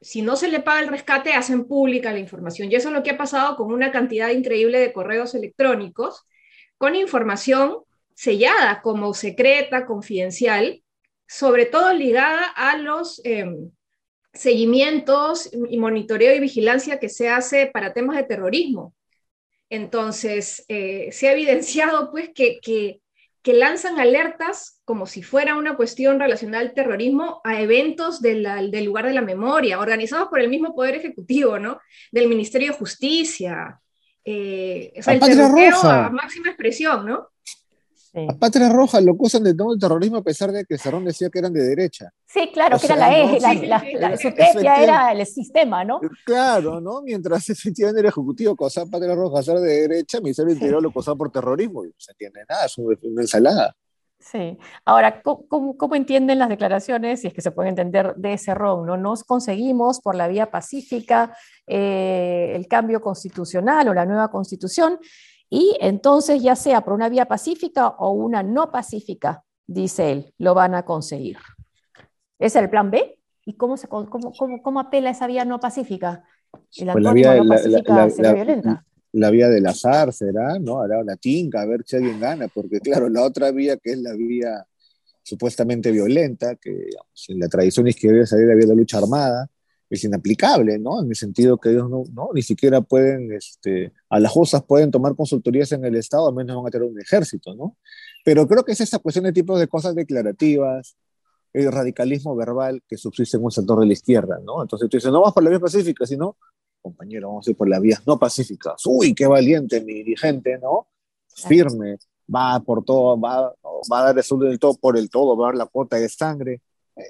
si 0.00 0.22
no 0.22 0.36
se 0.36 0.48
le 0.48 0.60
paga 0.60 0.80
el 0.80 0.88
rescate, 0.88 1.32
hacen 1.32 1.66
pública 1.66 2.12
la 2.12 2.18
información. 2.18 2.70
Y 2.70 2.76
eso 2.76 2.88
es 2.88 2.94
lo 2.94 3.02
que 3.02 3.10
ha 3.10 3.18
pasado 3.18 3.56
con 3.56 3.72
una 3.72 3.90
cantidad 3.90 4.30
increíble 4.30 4.78
de 4.78 4.92
correos 4.92 5.34
electrónicos 5.34 6.24
con 6.76 6.94
información 6.94 7.78
sellada 8.14 8.82
como 8.82 9.14
secreta, 9.14 9.86
confidencial, 9.86 10.82
sobre 11.26 11.66
todo 11.66 11.92
ligada 11.92 12.44
a 12.44 12.76
los 12.76 13.20
em, 13.24 13.70
seguimientos 14.32 15.50
y 15.52 15.78
monitoreo 15.78 16.34
y 16.34 16.40
vigilancia 16.40 17.00
que 17.00 17.08
se 17.08 17.28
hace 17.28 17.66
para 17.66 17.92
temas 17.92 18.16
de 18.16 18.24
terrorismo. 18.24 18.94
Entonces, 19.70 20.64
eh, 20.68 21.10
se 21.12 21.28
ha 21.28 21.32
evidenciado 21.32 22.10
pues 22.10 22.30
que, 22.34 22.58
que 22.60 23.00
que 23.48 23.54
lanzan 23.54 23.98
alertas 23.98 24.82
como 24.84 25.06
si 25.06 25.22
fuera 25.22 25.56
una 25.56 25.74
cuestión 25.76 26.18
relacionada 26.20 26.62
al 26.62 26.74
terrorismo 26.74 27.40
a 27.44 27.60
eventos 27.60 28.20
del 28.20 28.42
lugar 28.84 29.06
de 29.06 29.14
la 29.14 29.22
memoria, 29.22 29.80
organizados 29.80 30.28
por 30.28 30.40
el 30.40 30.50
mismo 30.50 30.74
Poder 30.74 30.96
Ejecutivo, 30.96 31.58
¿no? 31.58 31.80
Del 32.12 32.28
Ministerio 32.28 32.72
de 32.72 32.78
Justicia. 32.78 33.80
Eh, 34.22 34.92
o 34.98 35.02
sea, 35.02 35.14
el 35.14 35.20
a 35.22 36.10
máxima 36.10 36.48
expresión, 36.48 37.06
¿no? 37.06 37.28
A 38.14 38.34
Patria 38.38 38.68
Roja 38.68 39.00
lo 39.00 39.12
acusan 39.12 39.44
de 39.44 39.54
todo 39.54 39.74
el 39.74 39.80
terrorismo 39.80 40.18
a 40.18 40.22
pesar 40.22 40.50
de 40.50 40.64
que 40.64 40.78
Cerrón 40.78 41.04
decía 41.04 41.28
que 41.30 41.38
eran 41.38 41.52
de 41.52 41.62
derecha. 41.62 42.10
Sí, 42.26 42.50
claro, 42.52 42.78
que 42.78 42.86
era 42.86 42.96
la, 42.96 43.18
e, 43.18 43.40
la, 43.40 43.54
la, 43.54 44.16
su 44.16 44.28
era 44.28 45.12
el 45.12 45.26
sistema, 45.26 45.84
¿no? 45.84 46.00
Claro, 46.24 46.80
¿no? 46.80 47.02
Mientras 47.02 47.48
efectivamente 47.50 48.00
el 48.00 48.06
Ejecutivo 48.06 48.52
acusaba 48.52 48.86
a 48.86 48.90
Patria 48.90 49.14
Roja 49.14 49.42
ser 49.42 49.58
de 49.58 49.88
derecha, 49.88 50.20
Ministerio 50.20 50.48
del 50.48 50.56
Interior 50.56 50.82
lo 50.82 50.88
acusaba 50.88 51.16
por 51.16 51.30
terrorismo 51.30 51.84
y 51.84 51.88
no 51.88 51.94
se 51.98 52.12
entiende 52.12 52.40
nada, 52.48 52.66
es 52.66 52.78
una 52.78 53.22
ensalada. 53.22 53.74
Sí. 54.20 54.58
Ahora, 54.84 55.22
¿cómo, 55.22 55.76
¿cómo, 55.76 55.94
entienden 55.94 56.40
las 56.40 56.48
declaraciones, 56.48 57.20
si 57.20 57.28
es 57.28 57.34
que 57.34 57.40
se 57.40 57.52
puede 57.52 57.68
entender, 57.68 58.14
de 58.16 58.36
Cerrón? 58.36 58.84
¿no? 58.84 58.96
Nos 58.96 59.22
conseguimos 59.22 60.00
por 60.00 60.16
la 60.16 60.26
vía 60.26 60.50
pacífica 60.50 61.36
eh, 61.66 62.52
el 62.54 62.66
cambio 62.66 63.00
constitucional 63.00 63.88
o 63.88 63.94
la 63.94 64.06
nueva 64.06 64.28
constitución 64.28 64.98
y 65.50 65.76
entonces, 65.80 66.42
ya 66.42 66.56
sea 66.56 66.82
por 66.82 66.92
una 66.92 67.08
vía 67.08 67.26
pacífica 67.26 67.88
o 67.88 68.12
una 68.12 68.42
no 68.42 68.70
pacífica, 68.70 69.44
dice 69.66 70.12
él, 70.12 70.34
lo 70.38 70.54
van 70.54 70.74
a 70.74 70.84
conseguir. 70.84 71.38
¿Es 72.38 72.54
el 72.56 72.68
plan 72.68 72.90
B? 72.90 73.18
¿Y 73.44 73.54
cómo, 73.54 73.76
se, 73.76 73.88
cómo, 73.88 74.08
cómo, 74.10 74.62
cómo 74.62 74.80
apela 74.80 75.10
esa 75.10 75.26
vía 75.26 75.44
no 75.44 75.58
pacífica? 75.58 76.24
El 76.76 76.92
pues 76.92 77.04
la 77.04 77.12
vía, 77.12 77.36
no 77.36 77.48
pacífica 77.48 77.94
la, 77.94 78.12
la, 78.18 78.32
violenta. 78.34 78.84
La 79.12 79.30
vía 79.30 79.48
del 79.48 79.66
azar 79.66 80.12
será, 80.12 80.58
¿no? 80.58 80.80
Hará 80.80 80.98
una 80.98 81.16
tinca 81.16 81.62
a 81.62 81.66
ver 81.66 81.82
si 81.86 81.96
alguien 81.96 82.20
gana, 82.20 82.48
porque 82.48 82.80
claro, 82.80 83.08
la 83.08 83.22
otra 83.22 83.50
vía 83.50 83.78
que 83.78 83.92
es 83.92 83.98
la 83.98 84.12
vía 84.12 84.66
supuestamente 85.22 85.90
violenta, 85.90 86.56
que 86.56 86.70
digamos, 86.70 87.26
en 87.28 87.38
la 87.38 87.48
tradición 87.48 87.88
izquierda 87.88 88.26
sería 88.26 88.46
la 88.46 88.54
vía 88.54 88.66
de 88.66 88.74
la 88.74 88.80
lucha 88.80 88.98
armada, 88.98 89.48
es 89.90 90.04
inaplicable, 90.04 90.78
¿no? 90.78 91.00
En 91.02 91.08
el 91.08 91.16
sentido 91.16 91.58
que 91.58 91.70
ellos 91.70 91.88
no, 91.88 92.04
no 92.12 92.30
ni 92.34 92.42
siquiera 92.42 92.80
pueden, 92.80 93.32
este, 93.32 93.92
a 94.10 94.20
las 94.20 94.32
cosas 94.32 94.62
pueden 94.62 94.90
tomar 94.90 95.16
consultorías 95.16 95.72
en 95.72 95.84
el 95.84 95.96
Estado, 95.96 96.28
al 96.28 96.34
menos 96.34 96.56
van 96.56 96.66
a 96.66 96.70
tener 96.70 96.88
un 96.88 97.00
ejército, 97.00 97.54
¿no? 97.54 97.76
Pero 98.24 98.46
creo 98.46 98.64
que 98.64 98.72
es 98.72 98.80
esa 98.80 98.98
cuestión 98.98 99.24
de 99.24 99.32
tipo 99.32 99.58
de 99.58 99.66
cosas 99.66 99.94
declarativas, 99.94 100.96
el 101.52 101.72
radicalismo 101.72 102.36
verbal 102.36 102.82
que 102.86 102.98
subsiste 102.98 103.38
en 103.38 103.44
un 103.44 103.50
sector 103.50 103.80
de 103.80 103.86
la 103.86 103.92
izquierda, 103.92 104.38
¿no? 104.44 104.62
Entonces 104.62 104.88
tú 104.90 104.98
dices, 104.98 105.10
no 105.10 105.22
vas 105.22 105.32
por 105.32 105.42
la 105.42 105.50
vía 105.50 105.60
pacífica, 105.60 106.04
sino, 106.04 106.36
compañero, 106.82 107.28
vamos 107.28 107.46
a 107.46 107.50
ir 107.50 107.56
por 107.56 107.68
las 107.68 107.80
vías 107.80 108.06
no 108.06 108.18
pacíficas. 108.18 108.82
Uy, 108.84 109.14
qué 109.14 109.26
valiente 109.26 109.80
mi 109.80 109.94
dirigente, 109.94 110.58
¿no? 110.58 110.88
Firme, 111.28 111.96
va 112.34 112.60
por 112.60 112.84
todo, 112.84 113.18
va, 113.18 113.54
va 113.90 114.00
a 114.00 114.12
dar 114.12 114.18
el 114.18 114.38
del 114.40 114.58
todo 114.58 114.74
por 114.74 114.98
el 114.98 115.08
todo, 115.08 115.36
va 115.36 115.46
a 115.46 115.48
dar 115.48 115.56
la 115.56 115.66
cuota 115.66 115.96
de 115.96 116.08
sangre 116.08 116.60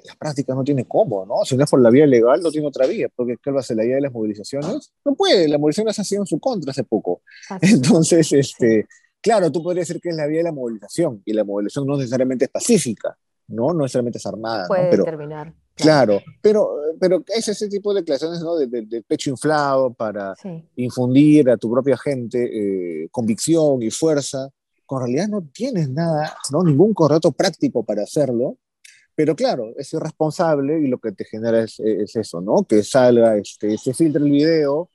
la 0.05 0.15
práctica 0.15 0.53
no 0.53 0.63
tiene 0.63 0.85
cómo, 0.85 1.25
¿no? 1.25 1.45
Si 1.45 1.55
no 1.55 1.63
es 1.63 1.69
por 1.69 1.81
la 1.81 1.89
vía 1.89 2.05
legal, 2.05 2.41
no 2.41 2.51
tiene 2.51 2.67
otra 2.67 2.85
vía, 2.85 3.07
porque 3.15 3.35
¿qué 3.41 3.51
va 3.51 3.57
a 3.57 3.59
hacer 3.61 3.77
la 3.77 3.83
vía 3.83 3.95
de 3.95 4.01
las 4.01 4.13
movilizaciones? 4.13 4.93
No 5.03 5.15
puede, 5.15 5.47
la 5.47 5.57
movilización 5.57 5.89
ha 5.89 5.93
sido 5.93 6.23
en 6.23 6.27
su 6.27 6.39
contra 6.39 6.71
hace 6.71 6.83
poco. 6.83 7.21
Entonces, 7.61 8.31
este, 8.33 8.87
claro, 9.21 9.51
tú 9.51 9.63
podrías 9.63 9.87
decir 9.87 10.01
que 10.01 10.09
es 10.09 10.15
la 10.15 10.27
vía 10.27 10.39
de 10.39 10.43
la 10.45 10.51
movilización, 10.51 11.21
y 11.25 11.33
la 11.33 11.43
movilización 11.43 11.87
no 11.87 11.97
necesariamente 11.97 12.45
es 12.45 12.51
pacífica, 12.51 13.17
¿no? 13.47 13.73
No 13.73 13.83
necesariamente 13.83 14.17
es 14.19 14.25
armada. 14.25 14.67
Puede 14.67 14.89
Pero, 14.89 15.03
terminar. 15.03 15.53
Claro, 15.75 16.21
pero, 16.41 16.71
pero 16.99 17.23
es 17.27 17.47
ese 17.47 17.69
tipo 17.69 17.93
de 17.93 18.01
declaraciones 18.01 18.41
¿no? 18.41 18.57
de, 18.57 19.01
pecho 19.07 19.29
inflado 19.29 19.93
para 19.93 20.35
infundir 20.75 21.49
a 21.49 21.55
tu 21.55 21.71
propia 21.71 21.97
gente 21.97 23.03
eh, 23.03 23.07
convicción 23.11 23.81
y 23.81 23.89
fuerza, 23.89 24.49
con 24.85 24.99
realidad 24.99 25.29
no 25.29 25.41
tienes 25.53 25.89
nada, 25.89 26.35
¿no? 26.51 26.63
ningún 26.63 26.93
correcto 26.93 27.31
práctico 27.31 27.83
para 27.83 28.03
hacerlo, 28.03 28.57
pero 29.19 29.35
claro, 29.35 29.73
es 29.75 29.91
irresponsable 29.91 30.79
y 30.79 30.87
lo 30.87 30.97
que 30.97 31.11
te 31.11 31.25
genera 31.25 31.61
es, 31.61 31.77
eso, 31.81 32.39
¿no? 32.39 32.63
Que 32.63 32.83
salga, 32.83 33.35
este, 33.35 33.77
se 33.77 33.93
filtre 33.93 34.23
el 34.23 34.31
video 34.31 34.89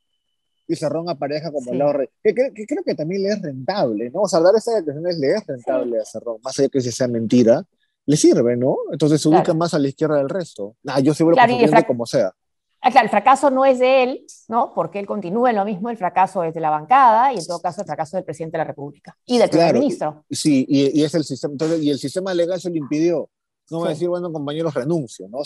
y 0.66 0.74
se 0.76 0.88
ronga 0.88 1.14
pareja 1.14 1.52
como 1.52 1.70
el 1.70 1.78
lado 1.78 1.92
que, 2.22 2.34
que, 2.34 2.66
creo 2.66 2.82
que 2.82 2.94
también 2.94 3.22
le 3.22 3.28
es 3.28 3.42
rentable, 3.42 4.08
¿no? 4.08 4.22
O 4.22 4.26
sea, 4.26 4.40
dar 4.40 4.54
esas 4.56 4.76
declaraciones 4.76 5.18
le 5.18 5.32
es 5.32 5.46
rentable 5.46 6.00
a 6.00 6.06
Cerrón, 6.06 6.38
más 6.42 6.58
allá 6.58 6.70
que 6.70 6.80
sea 6.80 7.06
mentira, 7.06 7.64
le 8.06 8.16
sirve, 8.16 8.56
¿no? 8.56 8.78
Entonces 8.90 9.20
se 9.20 9.28
ubica 9.28 9.52
más 9.52 9.74
a 9.74 9.78
la 9.78 9.88
izquierda 9.88 10.16
del 10.16 10.30
resto. 10.30 10.74
Ah, 10.86 11.00
yo 11.00 11.12
seguro 11.12 11.36
que 11.36 11.84
como 11.86 12.06
sea. 12.06 12.32
Ah, 12.80 12.90
claro, 12.90 13.04
el 13.04 13.10
fracaso 13.10 13.50
no 13.50 13.66
es 13.66 13.78
de 13.78 14.04
él, 14.04 14.26
¿no? 14.48 14.72
Porque 14.74 15.00
él 15.00 15.06
continúa 15.06 15.50
en 15.50 15.56
lo 15.56 15.66
mismo, 15.66 15.90
el 15.90 15.98
fracaso 15.98 16.44
es 16.44 16.54
de 16.54 16.60
la 16.60 16.70
bancada 16.70 17.30
y 17.34 17.36
en 17.36 17.46
todo 17.46 17.60
caso 17.60 17.82
el 17.82 17.86
fracaso 17.86 18.16
del 18.16 18.24
presidente 18.24 18.56
de 18.56 18.58
la 18.60 18.68
República 18.68 19.14
y 19.26 19.36
del 19.36 19.50
primer 19.50 19.74
ministro. 19.74 20.24
Sí, 20.30 20.64
y, 20.66 21.02
es 21.02 21.14
el 21.14 21.24
sistema, 21.24 21.52
entonces, 21.52 21.82
y 21.82 21.90
el 21.90 21.98
sistema 21.98 22.32
legal 22.32 22.58
se 22.58 22.70
lo 22.70 22.76
impidió. 22.76 23.28
No 23.70 23.78
voy 23.78 23.88
a 23.88 23.90
decir, 23.92 24.08
bueno, 24.08 24.30
compañeros, 24.32 24.74
renuncio, 24.74 25.28
¿no? 25.28 25.38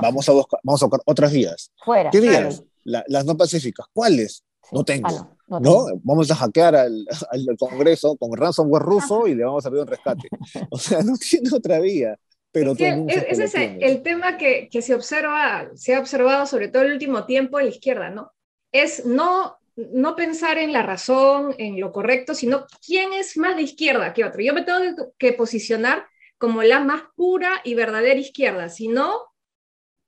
vamos 0.00 0.28
a 0.28 0.32
buscar, 0.32 0.60
vamos 0.62 0.82
a 0.82 0.86
buscar 0.86 1.00
otras 1.06 1.32
vías. 1.32 1.72
Fuera. 1.84 2.10
¿Qué 2.10 2.20
vías? 2.20 2.62
las 2.84 3.24
no 3.24 3.36
pacíficas. 3.36 3.86
¿Cuáles? 3.92 4.44
No 4.72 4.84
tengo. 4.84 5.08
Ah, 5.08 5.60
no, 5.60 5.86
Vamos 6.02 6.30
a 6.30 6.34
hackear 6.34 6.74
al, 6.74 7.06
al, 7.30 7.56
Congreso 7.58 8.16
con 8.16 8.36
ransomware 8.36 8.82
ruso 8.82 9.26
y 9.26 9.34
le 9.34 9.44
vamos 9.44 9.64
a 9.64 9.70
pedir 9.70 9.82
un 9.82 9.88
rescate. 9.88 10.28
O 10.70 10.78
sea, 10.78 11.02
no 11.02 11.16
tiene 11.16 11.50
otra 11.52 11.80
vía. 11.80 12.16
Pero 12.50 12.72
ese 12.72 13.44
es 13.44 13.54
el 13.54 14.02
tema 14.02 14.36
que, 14.36 14.68
que, 14.70 14.80
se 14.80 14.94
observa, 14.94 15.70
se 15.74 15.96
ha 15.96 15.98
observado 15.98 16.46
sobre 16.46 16.68
todo 16.68 16.82
el 16.82 16.92
último 16.92 17.24
tiempo 17.24 17.58
en 17.58 17.66
la 17.66 17.72
izquierda, 17.72 18.10
¿no? 18.10 18.30
Es 18.70 19.04
no, 19.04 19.56
no 19.74 20.14
pensar 20.14 20.58
en 20.58 20.72
la 20.72 20.82
razón, 20.82 21.54
en 21.58 21.80
lo 21.80 21.90
correcto, 21.90 22.32
sino 22.32 22.66
quién 22.84 23.12
es 23.12 23.36
más 23.36 23.56
de 23.56 23.62
izquierda 23.62 24.14
que 24.14 24.24
otro. 24.24 24.40
Yo 24.40 24.54
me 24.54 24.62
tengo 24.62 25.12
que 25.18 25.32
posicionar 25.32 26.06
como 26.38 26.62
la 26.62 26.80
más 26.80 27.02
pura 27.14 27.60
y 27.64 27.74
verdadera 27.74 28.18
izquierda, 28.18 28.68
si 28.68 28.88
no, 28.88 29.20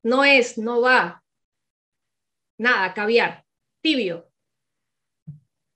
no 0.02 0.24
es, 0.24 0.58
no 0.58 0.80
va. 0.80 1.22
Nada, 2.58 2.94
caviar, 2.94 3.44
tibio. 3.82 4.30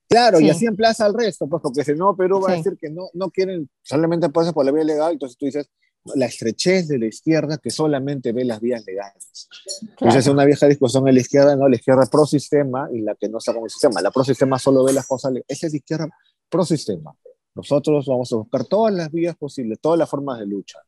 Claro, 0.09 0.41
y 0.41 0.51
así 0.51 0.67
emplaza 0.67 1.05
al 1.05 1.15
resto, 1.15 1.49
pues 1.49 1.63
porque 1.63 1.85
si 1.85 1.95
no, 1.95 2.17
Perú 2.17 2.41
va 2.41 2.53
a 2.53 2.57
decir 2.57 2.77
que 2.77 2.91
no, 2.91 3.11
no 3.13 3.31
quieren, 3.31 3.71
solamente 3.83 4.29
puede 4.29 4.53
por 4.53 4.65
la 4.65 4.73
vía 4.73 4.83
legal, 4.83 5.13
entonces 5.13 5.39
tú 5.39 5.47
dices, 5.47 5.71
la 6.15 6.27
estrechez 6.27 6.89
de 6.89 6.99
la 6.99 7.07
izquierda 7.07 7.59
que 7.59 7.71
solamente 7.71 8.33
ve 8.33 8.45
las 8.45 8.61
vías 8.61 8.85
legales. 8.87 9.49
Entonces 9.83 10.27
es 10.27 10.33
una 10.33 10.45
vieja 10.45 10.67
discusión 10.67 11.07
en 11.07 11.15
la 11.15 11.21
izquierda, 11.21 11.55
¿no? 11.57 11.69
La 11.69 11.77
izquierda 11.77 12.07
pro 12.11 12.27
sistema 12.27 12.89
y 12.93 13.03
la 13.03 13.15
que 13.15 13.29
no 13.29 13.39
está 13.39 13.53
como 13.53 13.69
sistema. 13.69 14.01
La 14.01 14.11
pro 14.11 14.25
sistema 14.25 14.59
solo 14.59 14.83
ve 14.85 14.93
las 14.93 15.07
cosas, 15.07 15.33
esa 15.47 15.67
es 15.67 15.73
la 15.73 15.77
izquierda 15.77 16.09
pro 16.49 16.65
sistema. 16.65 17.15
Nosotros 17.55 18.07
vamos 18.07 18.33
a 18.33 18.37
buscar 18.37 18.65
todas 18.65 18.95
las 18.95 19.11
vías 19.11 19.37
posibles, 19.37 19.79
todas 19.81 19.99
las 19.99 20.09
formas 20.09 20.39
de 20.39 20.47
lucha. 20.47 20.79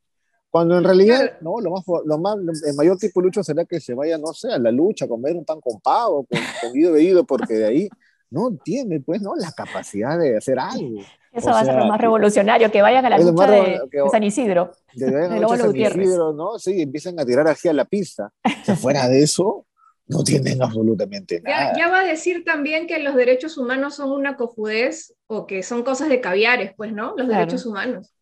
Cuando 0.51 0.77
en 0.77 0.85
realidad, 0.85 1.39
no, 1.41 1.61
lo 1.61 1.71
más, 1.71 1.83
lo 2.05 2.19
más, 2.19 2.37
el 2.67 2.77
mayor 2.77 2.99
tipo 2.99 3.21
de 3.21 3.27
lucha 3.27 3.43
será 3.43 3.65
que 3.65 3.81
se 3.81 3.95
vaya, 3.95 4.19
no 4.19 4.33
sé, 4.35 4.53
a 4.53 4.59
la 4.59 4.71
lucha, 4.71 5.07
a 5.07 5.09
comer 5.09 5.35
un 5.35 5.45
pan 5.45 5.61
con 5.61 5.81
pavo, 5.81 6.27
con, 6.27 6.39
con 6.61 6.73
bebido, 6.73 7.25
porque 7.25 7.55
de 7.55 7.65
ahí 7.65 7.89
no 8.29 8.51
tiene, 8.63 9.01
pues, 9.01 9.23
¿no? 9.23 9.35
La 9.35 9.51
capacidad 9.53 10.19
de 10.19 10.37
hacer 10.37 10.59
algo. 10.59 11.01
Eso 11.33 11.49
va 11.49 11.61
a 11.61 11.65
ser 11.65 11.75
lo 11.75 11.87
más 11.87 11.99
revolucionario, 11.99 12.71
que 12.71 12.83
vayan 12.83 13.07
a 13.07 13.11
la 13.11 13.19
lucha 13.19 13.51
de, 13.51 13.81
San 14.11 14.23
Isidro. 14.23 14.73
De, 14.93 15.07
de, 15.11 15.29
de 15.29 15.57
San 15.57 15.77
Isidro, 15.77 16.35
¿no? 16.35 16.59
Sí, 16.59 16.83
empiezan 16.83 17.19
a 17.19 17.25
tirar 17.25 17.49
aquí 17.49 17.69
a 17.69 17.73
la 17.73 17.87
pista. 17.87 18.31
O 18.69 18.77
fuera 18.77 19.09
de 19.09 19.23
eso, 19.23 19.67
no 20.07 20.23
tienen 20.25 20.63
absolutamente 20.63 21.41
nada. 21.41 21.75
Ya, 21.77 21.89
va 21.89 22.01
a 22.01 22.05
decir 22.05 22.45
también 22.45 22.87
que 22.87 22.99
los 22.99 23.15
derechos 23.15 23.57
humanos 23.59 23.97
son 23.97 24.11
una 24.11 24.37
cojudez 24.37 25.15
o 25.27 25.47
que 25.47 25.63
son 25.63 25.83
cosas 25.83 26.09
de 26.09 26.21
caviares, 26.21 26.73
pues, 26.77 26.93
¿no? 26.93 27.15
Los 27.17 27.29
derechos 27.29 27.67
humanos. 27.67 28.13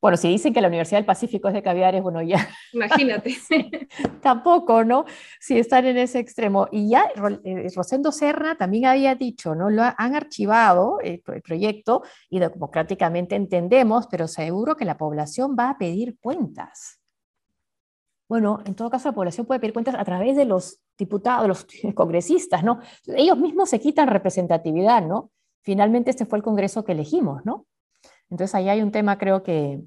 Bueno, 0.00 0.16
si 0.16 0.28
dicen 0.28 0.54
que 0.54 0.60
la 0.60 0.68
Universidad 0.68 0.98
del 0.98 1.06
Pacífico 1.06 1.48
es 1.48 1.54
de 1.54 1.62
caviares, 1.62 2.02
bueno, 2.02 2.22
ya. 2.22 2.48
Imagínate. 2.72 3.36
Tampoco, 4.22 4.84
¿no? 4.84 5.06
Si 5.40 5.58
están 5.58 5.86
en 5.86 5.98
ese 5.98 6.20
extremo. 6.20 6.68
Y 6.70 6.90
ya 6.90 7.10
eh, 7.44 7.66
Rosendo 7.74 8.12
Serra 8.12 8.54
también 8.54 8.86
había 8.86 9.16
dicho, 9.16 9.56
¿no? 9.56 9.70
Lo 9.70 9.82
han 9.82 10.14
archivado 10.14 11.00
el, 11.00 11.20
proyecto 11.20 12.02
y 12.30 12.38
democráticamente 12.38 13.34
entendemos, 13.34 14.06
pero 14.08 14.28
seguro 14.28 14.76
que 14.76 14.84
la 14.84 14.96
población 14.96 15.56
va 15.58 15.70
a 15.70 15.78
pedir 15.78 16.16
cuentas. 16.20 17.00
Bueno, 18.28 18.60
en 18.66 18.74
todo 18.74 18.90
caso, 18.90 19.08
la 19.08 19.14
población 19.14 19.46
puede 19.46 19.60
pedir 19.60 19.72
cuentas 19.72 19.94
a 19.94 20.04
través 20.04 20.36
de 20.36 20.44
los 20.44 20.80
diputados, 20.98 21.48
los 21.48 21.66
congresistas, 21.94 22.62
¿no? 22.62 22.80
Ellos 23.06 23.38
mismos 23.38 23.70
se 23.70 23.80
quitan 23.80 24.08
representatividad, 24.08 25.02
¿no? 25.02 25.30
Finalmente 25.62 26.10
este 26.10 26.26
fue 26.26 26.38
el 26.38 26.44
Congreso 26.44 26.84
que 26.84 26.92
elegimos, 26.92 27.44
¿no? 27.44 27.66
Entonces 28.30 28.54
ahí 28.54 28.68
hay 28.68 28.82
un 28.82 28.92
tema, 28.92 29.16
creo 29.16 29.42
que, 29.42 29.80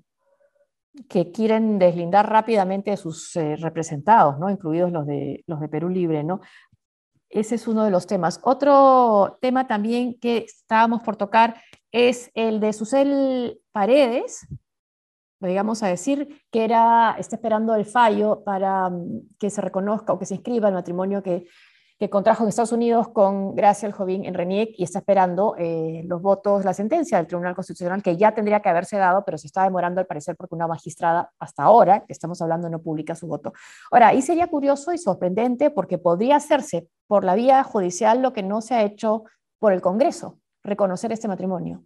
que 1.08 1.32
quieren 1.32 1.80
deslindar 1.80 2.30
rápidamente 2.30 2.92
de 2.92 2.98
sus 2.98 3.36
eh, 3.36 3.56
representados, 3.58 4.40
¿no? 4.40 4.50
incluidos 4.50 4.92
los 4.92 5.06
de, 5.06 5.44
los 5.48 5.60
de 5.60 5.70
Perú 5.70 5.90
Libre. 5.90 6.24
¿no? 6.24 6.42
Ese 7.30 7.56
es 7.56 7.68
uno 7.68 7.84
de 7.84 7.92
los 7.92 8.08
temas. 8.08 8.40
Otro 8.44 9.38
tema 9.42 9.68
también 9.68 10.20
que 10.20 10.40
estábamos 10.40 11.02
por 11.02 11.16
tocar 11.16 11.62
es 11.92 12.32
el 12.34 12.60
de 12.60 12.74
Susel 12.74 13.62
Paredes, 13.72 14.48
digamos 15.48 15.84
a 15.84 15.88
decir, 15.88 16.44
que 16.52 16.64
era, 16.64 17.16
está 17.18 17.36
esperando 17.36 17.76
el 17.76 17.86
fallo 17.86 18.44
para 18.44 18.90
mm, 18.90 19.36
que 19.40 19.50
se 19.50 19.62
reconozca 19.62 20.14
o 20.14 20.20
que 20.20 20.26
se 20.26 20.36
inscriba 20.36 20.68
el 20.68 20.74
matrimonio 20.74 21.24
que 21.24 21.46
que 22.02 22.10
contrajo 22.10 22.42
en 22.42 22.50
Estados 22.50 22.72
Unidos 22.72 23.10
con 23.10 23.54
Gracia 23.54 23.88
Aljovín 23.88 24.26
en 24.26 24.34
RENIEC 24.34 24.74
y 24.76 24.84
está 24.86 24.98
esperando 24.98 25.54
eh, 25.60 26.02
los 26.08 26.20
votos, 26.20 26.66
la 26.66 26.74
sentencia 26.74 27.18
del 27.20 27.28
Tribunal 27.28 27.54
Constitucional 27.54 28.02
que 28.02 28.18
ya 28.18 28.34
tendría 28.34 28.60
que 28.60 28.70
haberse 28.70 28.98
dado, 28.98 29.24
pero 29.24 29.38
se 29.38 29.46
está 29.46 29.66
demorando 29.66 30.02
al 30.02 30.08
parecer 30.08 30.36
porque 30.36 30.56
una 30.56 30.66
magistrada 30.66 31.32
hasta 31.38 31.62
ahora, 31.62 32.04
que 32.04 32.12
estamos 32.12 32.42
hablando, 32.42 32.72
no 32.72 32.82
publica 32.82 33.14
su 33.14 33.28
voto. 33.28 33.54
Ahora, 33.92 34.08
ahí 34.08 34.24
sería 34.24 34.48
curioso 34.48 34.92
y 34.92 34.98
sorprendente 34.98 35.70
porque 35.70 36.00
podría 36.00 36.38
hacerse 36.38 36.88
por 37.06 37.24
la 37.24 37.36
vía 37.36 37.64
judicial 37.64 38.24
lo 38.24 38.34
que 38.34 38.42
no 38.42 38.62
se 38.62 38.74
ha 38.74 38.82
hecho 38.82 39.26
por 39.60 39.72
el 39.72 39.82
Congreso, 39.82 40.40
reconocer 40.64 41.12
este 41.12 41.28
matrimonio. 41.28 41.84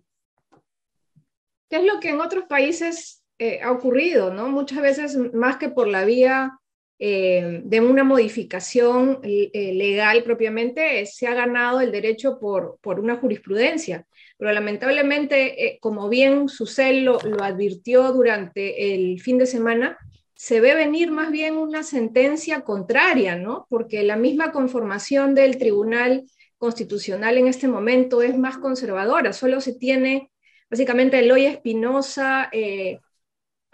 ¿Qué 1.69 1.75
es 1.75 1.83
lo 1.83 1.99
que 1.99 2.11
en 2.11 2.21
otros 2.21 2.45
países 2.45 3.24
eh, 3.37 3.59
ha 3.61 3.71
ocurrido? 3.71 4.33
¿no? 4.33 4.47
Muchas 4.47 4.81
veces, 4.81 5.17
más 5.33 5.57
que 5.57 5.69
por 5.69 5.87
la 5.87 6.05
vía 6.05 6.57
eh, 6.99 7.61
de 7.65 7.81
una 7.81 8.05
modificación 8.05 9.19
eh, 9.23 9.73
legal 9.73 10.23
propiamente, 10.23 11.05
se 11.05 11.27
ha 11.27 11.33
ganado 11.33 11.81
el 11.81 11.91
derecho 11.91 12.39
por, 12.39 12.77
por 12.81 12.99
una 12.99 13.17
jurisprudencia. 13.17 14.05
Pero 14.37 14.51
lamentablemente, 14.53 15.77
como 15.81 16.09
bien 16.09 16.49
Susel 16.49 17.03
lo, 17.03 17.19
lo 17.21 17.43
advirtió 17.43 18.11
durante 18.13 18.93
el 18.93 19.21
fin 19.21 19.37
de 19.37 19.45
semana, 19.45 19.97
se 20.33 20.59
ve 20.59 20.75
venir 20.75 21.11
más 21.11 21.31
bien 21.31 21.57
una 21.57 21.83
sentencia 21.83 22.61
contraria, 22.61 23.37
¿no? 23.37 23.65
Porque 23.69 24.03
la 24.03 24.17
misma 24.17 24.51
conformación 24.51 25.35
del 25.35 25.57
Tribunal 25.57 26.25
Constitucional 26.57 27.37
en 27.37 27.47
este 27.47 27.67
momento 27.69 28.21
es 28.21 28.37
más 28.37 28.57
conservadora, 28.57 29.31
solo 29.31 29.61
se 29.61 29.73
tiene 29.73 30.31
básicamente 30.69 31.19
Eloy 31.19 31.45
Espinosa 31.45 32.49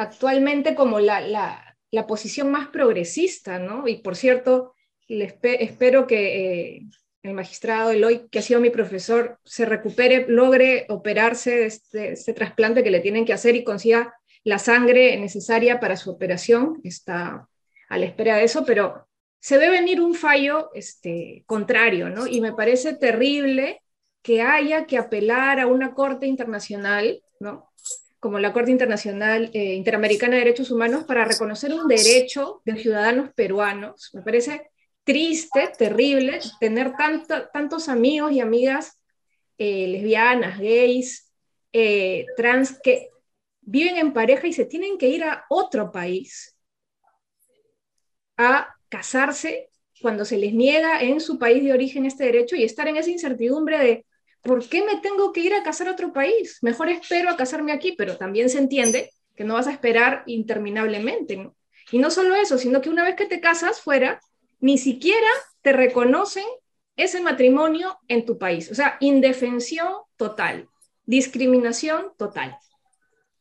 actualmente 0.02 0.76
como 0.76 1.00
la, 1.00 1.22
la, 1.22 2.08
posición 2.08 2.52
más 2.52 2.70
progresista, 2.70 3.60
¿no? 3.60 3.88
Y 3.88 3.98
por 3.98 4.16
cierto, 4.16 4.74
espero 5.08 6.08
que 6.08 6.76
eh, 6.76 6.82
el 7.22 7.34
magistrado 7.34 7.92
Eloy, 7.92 8.28
que 8.30 8.40
ha 8.40 8.42
sido 8.42 8.60
mi 8.60 8.72
profesor, 8.72 9.40
se 9.46 9.66
recupere, 9.66 10.26
logre 10.28 10.86
operarse 10.90 11.52
de 11.52 11.66
este, 11.66 12.12
este, 12.14 12.34
trasplante 12.34 12.84
que 12.84 12.92
le 12.92 13.02
tienen 13.02 13.26
que 13.26 13.34
hacer 13.34 13.56
y 13.56 13.64
consiga 13.64 14.16
la 14.44 14.58
sangre 14.58 15.18
necesaria 15.18 15.80
para 15.80 15.98
su 15.98 16.10
operación. 16.10 16.82
Está 16.84 17.48
a 17.90 17.98
la 17.98 18.06
espera 18.06 18.38
de 18.38 18.46
eso, 18.46 18.66
pero 18.66 19.08
se 19.40 19.58
ve 19.58 19.70
venir 19.70 20.02
un 20.02 20.16
fallo 20.16 20.72
este, 20.74 21.44
contrario, 21.46 22.10
¿no? 22.10 22.26
Y 22.26 22.42
me 22.42 22.54
parece 22.54 22.96
terrible 22.96 23.82
que 24.24 24.42
haya 24.42 24.86
que 24.86 24.98
apelar 24.98 25.60
a 25.60 25.68
una 25.68 25.94
corte 25.94 26.26
internacional, 26.26 27.22
¿no? 27.40 27.72
Como 28.22 28.38
la 28.38 28.54
Corte 28.54 28.70
Internacional 28.70 29.50
eh, 29.52 29.74
Interamericana 29.74 30.36
de 30.36 30.44
Derechos 30.44 30.70
Humanos 30.70 31.06
para 31.06 31.26
reconocer 31.26 31.74
un 31.74 31.88
derecho 31.88 32.62
de 32.66 32.78
ciudadanos 32.78 33.34
peruanos. 33.34 34.12
Me 34.14 34.22
parece 34.22 34.70
triste, 35.04 35.72
terrible, 35.76 36.40
tener 36.60 36.94
tantos 37.52 37.90
amigos 37.90 38.32
y 38.32 38.40
amigas 38.40 39.02
eh, 39.58 39.88
lesbianas, 39.88 40.60
gays, 40.60 41.34
eh, 41.74 42.28
trans, 42.38 42.80
que 42.84 43.10
viven 43.62 43.98
en 43.98 44.14
pareja 44.14 44.46
y 44.46 44.54
se 44.54 44.66
tienen 44.66 45.00
que 45.00 45.10
ir 45.10 45.24
a 45.24 45.46
otro 45.50 45.92
país 45.92 46.56
a 48.38 48.68
casarse 48.88 49.72
cuando 50.00 50.26
se 50.26 50.38
les 50.38 50.54
niega 50.54 51.02
en 51.02 51.20
su 51.22 51.40
país 51.40 51.64
de 51.64 51.74
origen 51.74 52.06
este 52.06 52.26
derecho 52.26 52.56
y 52.56 52.64
estar 52.64 52.88
en 52.88 52.98
esa 52.98 53.10
incertidumbre 53.10 53.80
de 53.80 54.06
¿por 54.42 54.68
qué 54.68 54.84
me 54.84 55.00
tengo 55.02 55.32
que 55.32 55.42
ir 55.42 55.54
a 55.54 55.64
casar 55.64 55.88
a 55.88 55.92
otro 55.92 56.14
país? 56.14 56.60
Mejor 56.62 56.90
espero 56.90 57.30
a 57.30 57.38
casarme 57.38 57.72
aquí, 57.72 57.94
pero 57.98 58.18
también 58.18 58.50
se 58.50 58.58
entiende 58.58 59.12
que 59.36 59.44
no 59.44 59.54
vas 59.56 59.68
a 59.68 59.72
esperar 59.72 60.24
interminablemente, 60.26 61.38
¿no? 61.38 61.56
Y 61.92 62.00
no 62.00 62.10
solo 62.10 62.36
eso, 62.36 62.58
sino 62.58 62.82
que 62.82 62.90
una 62.90 63.04
vez 63.04 63.16
que 63.16 63.26
te 63.26 63.42
casas 63.42 63.82
fuera, 63.82 64.22
ni 64.60 64.78
siquiera 64.78 65.28
te 65.62 65.74
reconocen 65.74 66.46
ese 66.96 67.22
matrimonio 67.22 67.98
en 68.08 68.26
tu 68.26 68.38
país. 68.38 68.72
O 68.72 68.76
sea, 68.76 68.98
indefensión 69.00 69.90
total, 70.16 70.68
discriminación 71.06 72.12
total. 72.18 72.58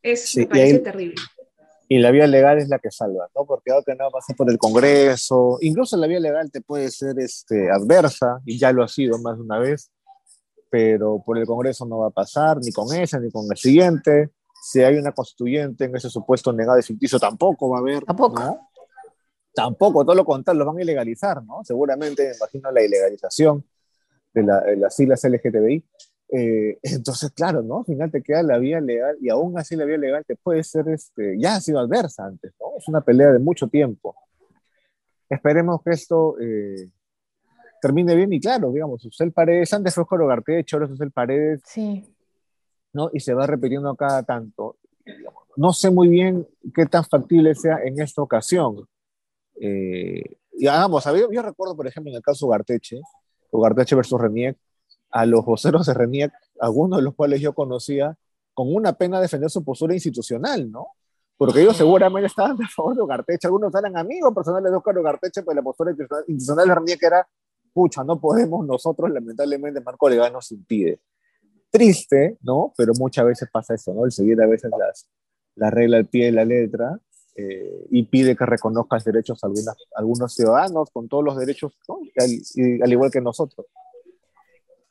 Es, 0.01 0.35
me 0.35 0.47
parece 0.47 0.79
terrible. 0.79 1.15
Y 1.87 1.99
la 1.99 2.11
vía 2.11 2.25
legal 2.25 2.57
es 2.57 2.69
la 2.69 2.79
que 2.79 2.89
salva, 2.89 3.27
¿no? 3.35 3.45
Porque 3.45 3.71
algo 3.71 3.83
que 3.83 3.95
no 3.95 4.09
pasa 4.09 4.33
por 4.33 4.49
el 4.49 4.57
Congreso, 4.57 5.57
incluso 5.61 5.97
la 5.97 6.07
vía 6.07 6.19
legal 6.19 6.49
te 6.49 6.61
puede 6.61 6.89
ser 6.89 7.19
este, 7.19 7.69
adversa, 7.69 8.39
y 8.45 8.57
ya 8.57 8.71
lo 8.71 8.83
ha 8.83 8.87
sido 8.87 9.19
más 9.19 9.37
de 9.37 9.43
una 9.43 9.59
vez, 9.59 9.91
pero 10.71 11.21
por 11.23 11.37
el 11.37 11.45
Congreso 11.45 11.85
no 11.85 11.99
va 11.99 12.07
a 12.07 12.11
pasar, 12.11 12.57
ni 12.61 12.71
con 12.71 12.95
ese, 12.95 13.19
ni 13.19 13.29
con 13.29 13.45
el 13.51 13.57
siguiente. 13.57 14.29
Si 14.63 14.81
hay 14.81 14.95
una 14.95 15.11
constituyente 15.11 15.83
en 15.83 15.95
ese 15.97 16.09
supuesto 16.09 16.53
negado 16.53 16.77
de 16.77 16.83
ficticio, 16.83 17.19
tampoco 17.19 17.69
va 17.69 17.77
a 17.77 17.81
haber. 17.81 18.05
Tampoco. 18.05 18.69
Tampoco, 19.53 20.05
todo 20.05 20.15
lo 20.15 20.23
contrario, 20.23 20.59
lo 20.59 20.65
van 20.65 20.77
a 20.77 20.81
ilegalizar, 20.81 21.43
¿no? 21.43 21.59
Seguramente, 21.65 22.29
me 22.29 22.35
imagino, 22.37 22.71
la 22.71 22.81
ilegalización 22.81 23.65
de, 24.33 24.43
las 24.77 24.95
siglas 24.95 25.21
LGTBI. 25.25 25.85
Eh, 26.29 26.79
entonces, 26.83 27.31
claro, 27.31 27.61
¿no? 27.61 27.79
Al 27.79 27.85
final 27.85 28.09
te 28.09 28.23
queda 28.23 28.41
la 28.41 28.57
vía 28.57 28.79
legal 28.79 29.17
y 29.19 29.29
aún 29.29 29.59
así 29.59 29.75
la 29.75 29.83
vía 29.83 29.97
legal 29.97 30.23
te 30.25 30.37
puede 30.37 30.63
ser, 30.63 30.87
este, 30.87 31.37
ya 31.37 31.55
ha 31.55 31.59
sido 31.59 31.79
adversa 31.79 32.23
antes, 32.23 32.53
¿no? 32.61 32.77
Es 32.77 32.87
una 32.87 33.01
pelea 33.01 33.33
de 33.33 33.39
mucho 33.39 33.67
tiempo. 33.67 34.15
Esperemos 35.27 35.81
que 35.83 35.91
esto 35.91 36.39
eh, 36.39 36.89
termine 37.81 38.15
bien 38.15 38.31
y 38.31 38.39
claro, 38.39 38.71
digamos, 38.71 39.03
Usted 39.03 39.33
Paredes, 39.33 39.73
antes 39.73 39.95
fue 39.95 40.05
Joro 40.05 40.27
Gartecho, 40.27 40.77
ahora 40.77 40.89
es 40.93 41.13
Paredes. 41.13 41.61
Sí. 41.65 42.05
¿no? 42.93 43.09
Y 43.13 43.19
se 43.19 43.33
va 43.33 43.47
repitiendo 43.47 43.93
cada 43.95 44.23
tanto. 44.23 44.77
No 45.55 45.73
sé 45.73 45.89
muy 45.91 46.07
bien 46.07 46.47
qué 46.73 46.85
tan 46.85 47.03
factible 47.03 47.55
sea 47.55 47.79
en 47.83 47.99
esta 47.99 48.21
ocasión. 48.21 48.87
Eh, 49.59 50.37
y 50.53 50.65
vamos, 50.65 51.03
yo, 51.05 51.31
yo, 51.31 51.41
recuerdo, 51.41 51.75
por 51.75 51.87
ejemplo, 51.87 52.11
en 52.11 52.17
el 52.17 52.21
caso 52.21 52.47
Garteche, 52.47 53.01
Garteche 53.51 53.95
versus 53.95 54.19
Reniec, 54.19 54.57
a 55.09 55.25
los 55.25 55.43
voceros 55.43 55.85
de 55.85 55.93
Reniec, 55.93 56.31
algunos 56.59 56.99
de 56.99 57.03
los 57.03 57.15
cuales 57.15 57.41
yo 57.41 57.53
conocía, 57.53 58.15
con 58.53 58.73
una 58.73 58.93
pena 58.93 59.19
defender 59.19 59.49
su 59.49 59.63
postura 59.63 59.93
institucional, 59.93 60.69
¿no? 60.71 60.87
Porque 61.37 61.61
ellos 61.61 61.75
seguramente 61.75 62.27
estaban 62.27 62.61
a 62.61 62.67
favor 62.67 62.95
de 62.95 63.05
Garteche, 63.07 63.47
algunos 63.47 63.73
eran 63.73 63.97
amigos 63.97 64.33
personales 64.33 64.71
de 64.71 64.77
Oscar 64.77 65.01
Garteche, 65.01 65.41
pero 65.41 65.55
la 65.55 65.61
postura 65.63 65.91
institucional 65.91 66.67
de 66.67 66.75
Reniec 66.75 67.03
era 67.03 67.27
pucha, 67.73 68.03
no 68.03 68.19
podemos 68.19 68.65
nosotros, 68.65 69.11
lamentablemente, 69.11 69.81
Marco 69.81 70.09
Legal 70.09 70.33
nos 70.33 70.51
impide. 70.51 70.99
Triste, 71.69 72.37
¿no? 72.41 72.73
Pero 72.77 72.93
muchas 72.99 73.25
veces 73.25 73.49
pasa 73.51 73.75
eso, 73.75 73.93
¿no? 73.93 74.05
El 74.05 74.11
seguir 74.11 74.41
a 74.41 74.47
veces 74.47 74.71
las, 74.77 75.07
la 75.55 75.69
regla 75.69 75.97
al 75.97 76.07
pie 76.07 76.25
de 76.25 76.31
la 76.31 76.45
letra 76.45 76.99
eh, 77.35 77.87
y 77.89 78.03
pide 78.03 78.35
que 78.35 78.45
reconozcas 78.45 79.05
derechos 79.05 79.43
a 79.43 79.47
algunas, 79.47 79.75
algunos 79.95 80.33
ciudadanos 80.33 80.89
con 80.91 81.07
todos 81.07 81.23
los 81.23 81.37
derechos, 81.37 81.77
¿no? 81.87 81.99
al, 82.17 82.91
igual 82.91 83.09
que 83.09 83.21
nosotros. 83.21 83.67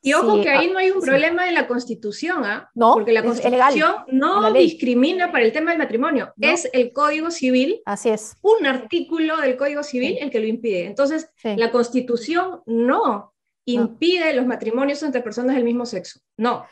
Y 0.03 0.13
ojo 0.13 0.41
que 0.41 0.49
ahí 0.49 0.67
ah, 0.67 0.73
no 0.73 0.79
hay 0.79 0.89
un 0.89 0.99
problema 0.99 1.47
en 1.47 1.53
la 1.53 1.67
Constitución, 1.67 2.43
¿ah? 2.43 2.69
No, 2.73 2.93
porque 2.93 3.11
la 3.11 3.23
Constitución 3.23 3.95
no 4.07 4.51
discrimina 4.51 5.31
para 5.31 5.45
el 5.45 5.51
tema 5.51 5.71
del 5.71 5.77
matrimonio. 5.77 6.33
Es 6.39 6.67
el 6.73 6.91
Código 6.91 7.29
Civil. 7.29 7.81
Así 7.85 8.09
es. 8.09 8.35
Un 8.41 8.65
artículo 8.65 9.37
del 9.37 9.57
Código 9.57 9.83
Civil 9.83 10.17
el 10.19 10.31
que 10.31 10.39
lo 10.39 10.47
impide. 10.47 10.85
Entonces, 10.85 11.29
la 11.43 11.71
Constitución 11.71 12.61
no 12.65 13.33
impide 13.65 14.33
los 14.33 14.47
matrimonios 14.47 15.03
entre 15.03 15.21
personas 15.21 15.55
del 15.55 15.63
mismo 15.63 15.85
sexo. 15.85 16.19
No. 16.35 16.65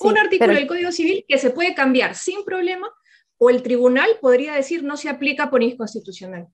un 0.00 0.16
artículo 0.16 0.54
del 0.54 0.68
Código 0.68 0.92
Civil 0.92 1.24
que 1.26 1.38
se 1.38 1.50
puede 1.50 1.74
cambiar 1.74 2.14
sin 2.14 2.44
problema 2.44 2.88
o 3.38 3.50
el 3.50 3.62
tribunal 3.62 4.08
podría 4.20 4.54
decir 4.54 4.84
no 4.84 4.96
se 4.96 5.08
aplica 5.08 5.50
por 5.50 5.62
inconstitucional. 5.62 6.46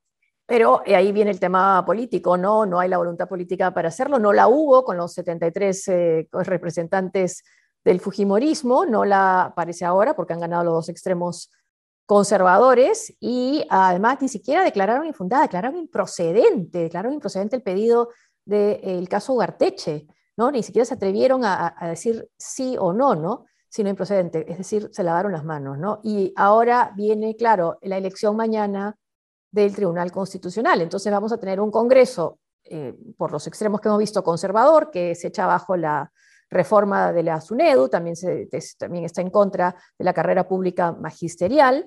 Pero 0.46 0.82
eh, 0.84 0.94
ahí 0.94 1.12
viene 1.12 1.30
el 1.30 1.40
tema 1.40 1.84
político, 1.86 2.36
¿no? 2.36 2.66
No 2.66 2.78
hay 2.78 2.88
la 2.88 2.98
voluntad 2.98 3.28
política 3.28 3.72
para 3.72 3.88
hacerlo, 3.88 4.18
no 4.18 4.32
la 4.32 4.48
hubo 4.48 4.84
con 4.84 4.96
los 4.96 5.14
73 5.14 5.88
eh, 5.88 6.28
representantes 6.32 7.42
del 7.82 8.00
Fujimorismo, 8.00 8.84
no 8.84 9.04
la 9.04 9.44
aparece 9.44 9.84
ahora 9.84 10.14
porque 10.14 10.32
han 10.32 10.40
ganado 10.40 10.64
los 10.64 10.74
dos 10.74 10.88
extremos 10.88 11.50
conservadores 12.06 13.14
y 13.20 13.64
además 13.70 14.18
ni 14.20 14.28
siquiera 14.28 14.62
declararon 14.62 15.06
infundada, 15.06 15.42
declararon 15.42 15.78
improcedente, 15.78 16.78
declararon 16.80 17.14
improcedente 17.14 17.56
el 17.56 17.62
pedido 17.62 18.10
del 18.44 19.08
caso 19.08 19.32
Ugarteche, 19.32 20.06
¿no? 20.36 20.50
Ni 20.50 20.62
siquiera 20.62 20.84
se 20.84 20.94
atrevieron 20.94 21.44
a, 21.44 21.74
a, 21.78 21.88
decir 21.88 22.28
sí 22.36 22.76
o 22.78 22.92
no, 22.92 23.14
¿no? 23.14 23.46
Sino 23.70 23.88
improcedente, 23.88 24.44
es 24.50 24.58
decir, 24.58 24.90
se 24.92 25.02
lavaron 25.02 25.32
las 25.32 25.44
manos, 25.44 25.78
¿no? 25.78 26.00
Y 26.02 26.34
ahora 26.36 26.92
viene, 26.94 27.34
claro, 27.36 27.78
la 27.80 27.96
elección 27.96 28.36
mañana 28.36 28.98
del 29.54 29.74
Tribunal 29.74 30.10
Constitucional. 30.10 30.80
Entonces 30.80 31.12
vamos 31.12 31.32
a 31.32 31.38
tener 31.38 31.60
un 31.60 31.70
Congreso, 31.70 32.40
eh, 32.64 32.92
por 33.16 33.30
los 33.30 33.46
extremos 33.46 33.80
que 33.80 33.88
hemos 33.88 34.00
visto, 34.00 34.24
conservador, 34.24 34.90
que 34.90 35.14
se 35.14 35.28
echa 35.28 35.44
abajo 35.44 35.76
la 35.76 36.10
reforma 36.50 37.12
de 37.12 37.22
la 37.22 37.40
SUNEDU, 37.40 37.88
también, 37.88 38.16
se, 38.16 38.48
está 38.50 39.20
en 39.20 39.30
contra 39.30 39.76
de 39.96 40.04
la 40.04 40.12
carrera 40.12 40.48
pública 40.48 40.92
magisterial, 40.92 41.86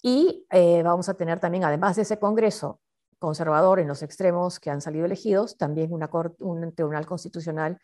y 0.00 0.46
eh, 0.50 0.82
vamos 0.84 1.08
a 1.08 1.14
tener 1.14 1.40
también, 1.40 1.64
además 1.64 1.96
de 1.96 2.02
ese 2.02 2.20
Congreso 2.20 2.80
conservador 3.18 3.80
en 3.80 3.88
los 3.88 4.02
extremos 4.02 4.60
que 4.60 4.70
han 4.70 4.80
salido 4.80 5.04
elegidos, 5.04 5.56
también 5.56 5.90
un 5.92 6.72
Tribunal 6.72 7.04
Constitucional 7.04 7.80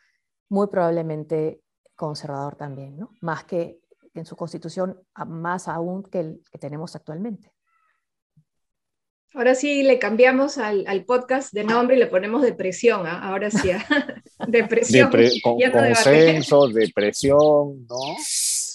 muy 0.49 0.69
probablemente 0.69 1.61
conservador 1.97 2.55
también, 2.55 3.01
más 3.21 3.45
que 3.45 3.81
en 4.15 4.25
su 4.25 4.37
constitución, 4.37 5.01
más 5.27 5.67
aún 5.67 6.05
que 6.05 6.21
el 6.21 6.43
que 6.53 6.59
tenemos 6.59 6.95
actualmente. 6.95 7.54
Ahora 9.37 9.57
sí 9.57 9.83
le 9.83 9.99
cambiamos 9.99 10.59
al, 10.59 11.05
podcast 11.05 11.53
de 11.53 11.65
nombre 11.65 11.97
y 11.97 11.99
le 11.99 12.07
ponemos 12.07 12.41
depresión, 12.41 13.05
¿ah? 13.05 13.19
ahora 13.19 13.51
sí, 13.51 13.69
¿ah? 13.73 13.85
depresión. 14.47 15.11
consenso, 15.43 16.69
depresión, 16.69 17.85
¿no? 17.89 17.97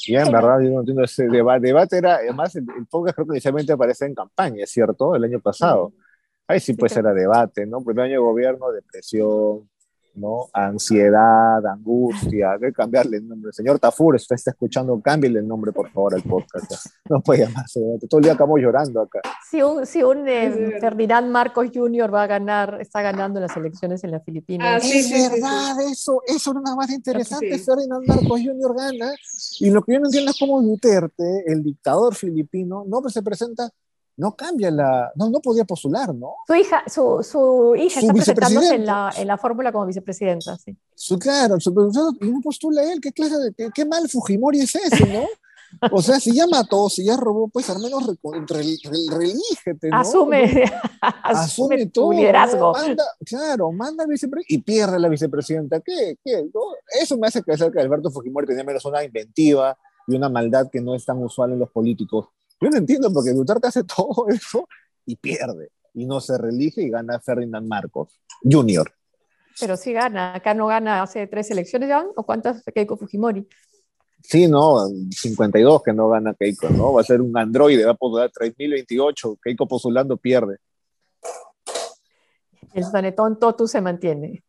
Y 0.06 0.17
en 0.17 0.30
verdad, 0.30 0.60
yo 0.60 0.72
no 0.72 0.80
entiendo 0.82 1.06
ese 1.06 1.28
debate. 1.28 1.67
debate 1.67 1.98
era, 2.00 2.15
además, 2.15 2.54
el, 2.58 2.65
podcast 2.89 3.15
creo 3.15 3.28
que 3.28 3.34
inicialmente 3.36 3.72
aparece 3.72 4.06
en 4.06 4.13
campaña, 4.13 4.65
¿cierto? 4.65 5.15
El 5.15 5.24
año 5.24 5.39
pasado. 5.39 5.93
Ahí 6.45 6.60
sí, 6.60 6.74
pues 6.74 6.98
era 6.98 7.13
debate, 7.13 7.65
¿no? 7.65 7.82
Primer 7.82 8.06
año 8.06 8.13
de 8.15 8.17
gobierno, 8.17 8.69
depresión, 8.72 9.69
¿no? 10.15 10.48
Ansiedad, 10.54 11.65
angustia, 11.65 12.52
hay 12.54 12.60
que 12.60 12.74
cambiarle 12.74 13.17
el 13.17 13.28
nombre. 13.28 13.52
Señor 13.52 13.80
Tafur, 13.80 14.15
usted 14.15 14.36
está 14.36 14.52
escuchando, 14.52 15.00
cámbiale 15.02 15.39
el 15.39 15.48
nombre, 15.48 15.72
por 15.72 15.89
favor, 15.91 16.15
al 16.15 16.24
podcast. 16.24 16.88
No 17.10 17.22
puede 17.22 17.45
llamarse, 17.45 17.80
todo 18.10 18.19
el 18.19 18.24
día 18.24 18.34
acabamos 18.34 18.60
llorando 18.60 19.02
acá. 19.02 19.22
Si 19.50 19.62
un, 19.62 19.86
si 19.86 20.04
un 20.04 20.28
eh, 20.28 20.78
Ferdinand 20.80 21.32
Marcos 21.32 21.69
Jr. 21.74 22.13
va 22.13 22.24
a 22.24 22.28
ganar, 22.28 22.78
está 22.80 23.02
ganando 23.02 23.39
las 23.39 23.56
elecciones 23.58 24.04
en 24.04 24.12
las 24.12 24.24
Filipinas. 24.24 24.84
Ah, 24.84 24.88
es 24.88 25.12
verdad, 25.12 25.82
eso, 25.91 26.22
eso 26.28 26.52
es 26.52 26.56
nada 26.63 26.76
más 26.76 26.89
interesante, 26.91 27.58
Ferdinand 27.58 28.06
Marcos 28.06 28.41
Jr. 28.41 28.76
gana, 28.76 29.12
y 29.60 29.69
lo 29.69 29.82
que 29.82 29.93
yo 29.93 30.00
no 30.00 30.06
entiendo 30.08 30.32
es 30.32 30.39
cómo 30.39 30.62
Duterte, 30.62 31.43
el 31.48 31.63
dictador 31.63 32.13
filipino, 32.15 32.84
no 32.88 33.02
se 33.10 33.24
presenta 33.24 33.69
no 34.20 34.36
cambia 34.36 34.70
la, 34.70 35.12
no, 35.16 35.30
no 35.30 35.40
podía 35.40 35.64
postular, 35.64 36.14
¿no? 36.14 36.36
Su 36.46 36.54
hija, 36.54 36.84
su, 36.88 37.24
su 37.24 37.74
hija 37.78 38.02
está 38.02 38.14
presentándose 38.14 38.76
en 38.76 38.86
la, 38.86 39.14
en 39.18 39.26
la 39.26 39.38
fórmula 39.38 39.72
como 39.72 39.86
vicepresidenta, 39.86 40.58
sí. 40.58 40.76
Su, 40.94 41.18
claro, 41.18 41.58
su, 41.58 41.72
no 41.74 42.42
postula 42.44 42.84
él, 42.92 43.00
qué 43.02 43.14
clase 43.14 43.38
de, 43.38 43.72
qué, 43.74 43.86
mal 43.86 44.10
Fujimori 44.10 44.60
es 44.60 44.76
ese, 44.76 45.08
¿no? 45.08 45.24
O 45.92 46.02
sea, 46.02 46.20
si 46.20 46.34
ya 46.34 46.48
mató, 46.48 46.90
si 46.90 47.06
ya 47.06 47.16
robó, 47.16 47.48
pues 47.48 47.70
al 47.70 47.80
menos 47.80 48.04
relígete, 48.24 49.90
¿no? 49.90 49.98
Asume, 49.98 50.64
asume, 51.24 51.86
todo, 51.86 52.12
liderazgo. 52.12 52.74
Manda, 52.74 53.04
claro, 53.24 53.72
manda 53.72 54.04
vicepresidenta 54.08 54.52
y 54.56 54.58
pierde 54.64 55.00
la 55.00 55.08
vicepresidenta. 55.08 55.80
¿Qué? 55.80 56.18
¿Qué? 56.26 56.50
Eso 57.00 57.20
me 57.20 57.28
hace 57.28 57.44
creer 57.44 57.72
que 57.72 57.80
Alberto 57.80 58.10
Fujimori 58.10 58.48
tenía 58.48 58.64
menos 58.64 58.84
una 58.86 59.04
inventiva 59.04 59.78
y 60.08 60.16
una 60.16 60.28
maldad 60.28 60.72
que 60.72 60.82
no 60.82 60.96
es 60.96 61.06
tan 61.06 61.24
usual 61.24 61.52
en 61.52 61.60
los 61.60 61.70
políticos 61.70 62.30
yo 62.62 62.69
no 62.69 62.78
entiendo 62.78 63.12
porque 63.12 63.32
Duterte 63.32 63.67
hace 63.67 63.84
todo 63.95 64.28
eso 64.30 64.67
y 65.06 65.15
pierde. 65.15 65.69
Y 65.93 66.06
no 66.06 66.22
se 66.22 66.38
reelige 66.38 66.82
y 66.82 66.89
gana 66.89 67.19
Ferdinand 67.19 67.67
Marcos 67.67 68.19
Jr. 68.43 68.91
Pero 69.60 69.76
sí 69.76 69.91
gana. 69.91 70.36
Acá 70.36 70.54
no 70.54 70.67
gana 70.67 71.02
hace 71.02 71.28
tres 71.28 71.50
elecciones 71.52 71.89
ya, 71.89 72.06
¿o 72.15 72.24
cuántas 72.24 72.63
Keiko 72.63 72.95
Fujimori? 72.95 73.48
Sí, 74.22 74.48
no, 74.48 74.86
52 75.10 75.84
que 75.84 75.93
no 75.93 76.10
gana 76.10 76.34
Keiko, 76.34 76.69
¿no? 76.69 76.93
Va 76.93 77.02
a 77.02 77.04
ser 77.06 77.22
un 77.22 77.38
androide, 77.38 77.86
va 77.86 77.91
a 77.91 77.95
postular 77.95 78.30
3028. 78.32 79.39
Keiko 79.41 79.67
postulando 79.67 80.17
pierde. 80.17 80.58
El 82.74 82.84
Sanetón 82.84 83.39
Totu 83.39 83.67
se 83.67 83.82
mantiene. 83.82 84.43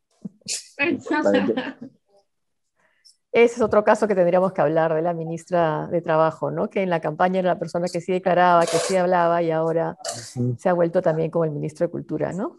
Ese 3.32 3.54
es 3.54 3.60
otro 3.62 3.84
caso 3.84 4.08
que 4.08 4.14
tendríamos 4.14 4.52
que 4.52 4.60
hablar 4.60 4.92
de 4.94 5.02
la 5.02 5.14
ministra 5.14 5.86
de 5.86 6.02
Trabajo, 6.02 6.50
¿no? 6.50 6.68
que 6.68 6.82
en 6.82 6.90
la 6.90 7.00
campaña 7.00 7.38
era 7.38 7.54
la 7.54 7.58
persona 7.58 7.86
que 7.86 8.00
sí 8.00 8.12
declaraba, 8.12 8.66
que 8.66 8.76
sí 8.78 8.96
hablaba 8.96 9.40
y 9.40 9.52
ahora 9.52 9.96
se 10.58 10.68
ha 10.68 10.72
vuelto 10.72 11.00
también 11.00 11.30
como 11.30 11.44
el 11.44 11.52
ministro 11.52 11.86
de 11.86 11.92
Cultura. 11.92 12.32
¿no? 12.32 12.56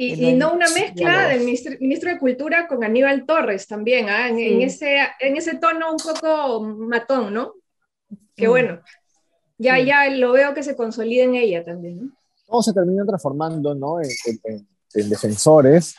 Y, 0.00 0.34
no, 0.34 0.52
una 0.52 0.68
mezcla 0.68 1.26
del 1.26 1.40
ministro, 1.40 2.12
de 2.12 2.18
Cultura 2.20 2.68
con 2.68 2.84
Aníbal 2.84 3.26
Torres 3.26 3.66
también, 3.66 4.08
en, 4.08 4.62
ese, 4.62 4.98
en 5.18 5.36
ese 5.36 5.56
tono 5.56 5.90
un 5.90 5.96
poco 5.96 6.60
matón, 6.62 7.34
¿no? 7.34 7.54
Que 8.36 8.46
mm. 8.46 8.50
bueno, 8.50 8.80
ya, 9.58 9.80
ya 9.80 10.08
lo 10.10 10.30
veo 10.30 10.54
que 10.54 10.62
se 10.62 10.76
consolida 10.76 11.24
en 11.24 11.34
ella 11.34 11.64
también, 11.64 11.98
¿no? 11.98 12.12
Todos 12.46 12.66
se 12.66 12.72
terminan 12.72 13.08
transformando, 13.08 13.74
¿no? 13.74 13.96
En, 14.00 15.10
defensores, 15.10 15.96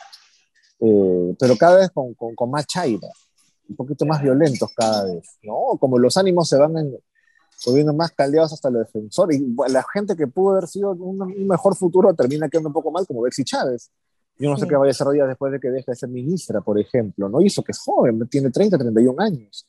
eh, 0.80 1.36
pero 1.38 1.56
cada 1.56 1.78
vez 1.78 1.90
con, 1.90 2.14
con, 2.14 2.50
más 2.50 2.66
chaira, 2.66 3.08
un 3.68 3.76
poquito 3.76 4.06
más 4.06 4.22
violentos 4.22 4.70
cada 4.74 5.04
vez, 5.04 5.38
¿no? 5.42 5.76
Como 5.78 5.98
los 5.98 6.16
ánimos 6.16 6.48
se 6.48 6.56
van 6.56 6.76
en, 6.78 6.96
volviendo 7.66 7.92
más 7.92 8.12
caldeados 8.12 8.52
hasta 8.52 8.70
los 8.70 8.86
defensores. 8.86 9.38
Y 9.38 9.54
la 9.68 9.84
gente 9.92 10.16
que 10.16 10.26
pudo 10.26 10.52
haber 10.52 10.68
sido 10.68 10.92
un, 10.92 11.18
mejor 11.46 11.76
futuro 11.76 12.14
termina 12.14 12.48
quedando 12.48 12.68
un 12.68 12.72
poco 12.72 12.90
mal, 12.90 13.06
como 13.06 13.22
Betsy 13.22 13.44
Chávez. 13.44 13.90
Yo 14.38 14.48
no 14.48 14.56
sé 14.56 14.66
qué 14.66 14.74
vaya 14.74 14.90
a 14.90 14.94
ser 14.94 15.06
después 15.08 15.52
de 15.52 15.60
que 15.60 15.68
deje 15.68 15.90
de 15.90 15.96
ser 15.96 16.08
ministra, 16.08 16.62
por 16.62 16.78
ejemplo. 16.80 17.28
No 17.28 17.42
hizo 17.42 17.62
que 17.62 17.72
es 17.72 17.78
joven, 17.78 18.26
tiene 18.28 18.50
30, 18.50 18.78
31 18.78 19.22
años. 19.22 19.66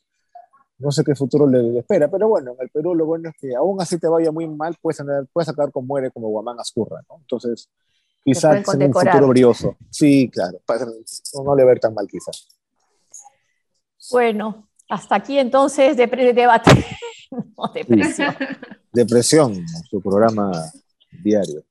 No 0.77 0.91
sé 0.91 1.03
qué 1.03 1.13
futuro 1.13 1.45
le, 1.45 1.79
espera, 1.79 2.09
pero 2.09 2.29
bueno, 2.29 2.53
en 2.53 2.57
el 2.61 2.69
Perú 2.69 2.95
lo 2.95 3.05
bueno 3.05 3.29
es 3.29 3.35
que 3.39 3.53
aún 3.53 3.79
así 3.81 3.99
te 3.99 4.07
vaya 4.07 4.31
muy 4.31 4.47
mal, 4.47 4.75
puedes, 4.81 4.97
tener, 4.97 5.27
puedes 5.31 5.47
acabar 5.47 5.71
con 5.71 5.85
muere 5.85 6.09
como 6.09 6.29
Guamán 6.29 6.59
Ascurra, 6.59 7.01
¿no? 7.07 7.17
Entonces, 7.19 7.69
quizás 8.23 8.65
sea 8.65 8.87
un 8.87 8.93
futuro 8.93 9.27
brioso. 9.27 9.77
Sí, 9.89 10.29
claro, 10.29 10.59
no, 11.43 11.55
le 11.55 11.65
ver 11.65 11.79
tan 11.79 11.93
mal 11.93 12.07
quizás. 12.07 12.47
Bueno, 14.11 14.67
hasta 14.89 15.15
aquí 15.15 15.37
entonces 15.37 15.95
de, 15.97 16.07
de 16.07 16.33
debate. 16.33 16.71
depresión. 17.73 18.35
Depresión, 18.91 19.65
su 19.89 20.01
programa 20.01 20.51
diario. 21.23 21.63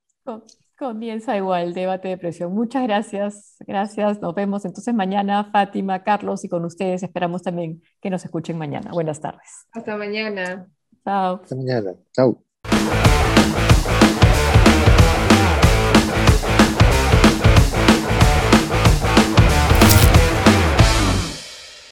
Comienza 0.79 1.37
igual, 1.37 1.75
debate 1.75 2.09
de 2.09 2.15
depresión. 2.15 2.55
Muchas 2.55 2.83
gracias, 2.85 3.57
gracias. 3.67 4.23
Nos 4.23 4.35
vemos 4.35 4.65
entonces 4.65 4.95
mañana, 4.95 5.51
Fátima, 5.53 6.03
Carlos, 6.03 6.43
y 6.45 6.49
con 6.49 6.65
ustedes 6.65 7.03
esperamos 7.03 7.43
también 7.43 7.83
que 8.01 8.09
nos 8.09 8.25
escuchen 8.25 8.57
mañana. 8.57 8.91
Buenas 8.91 9.21
tardes. 9.21 9.67
Hasta 9.73 9.97
mañana. 9.99 10.67
Chao. 11.05 11.41
Hasta 11.43 11.55
mañana. 11.55 11.95
Chao. 12.15 12.43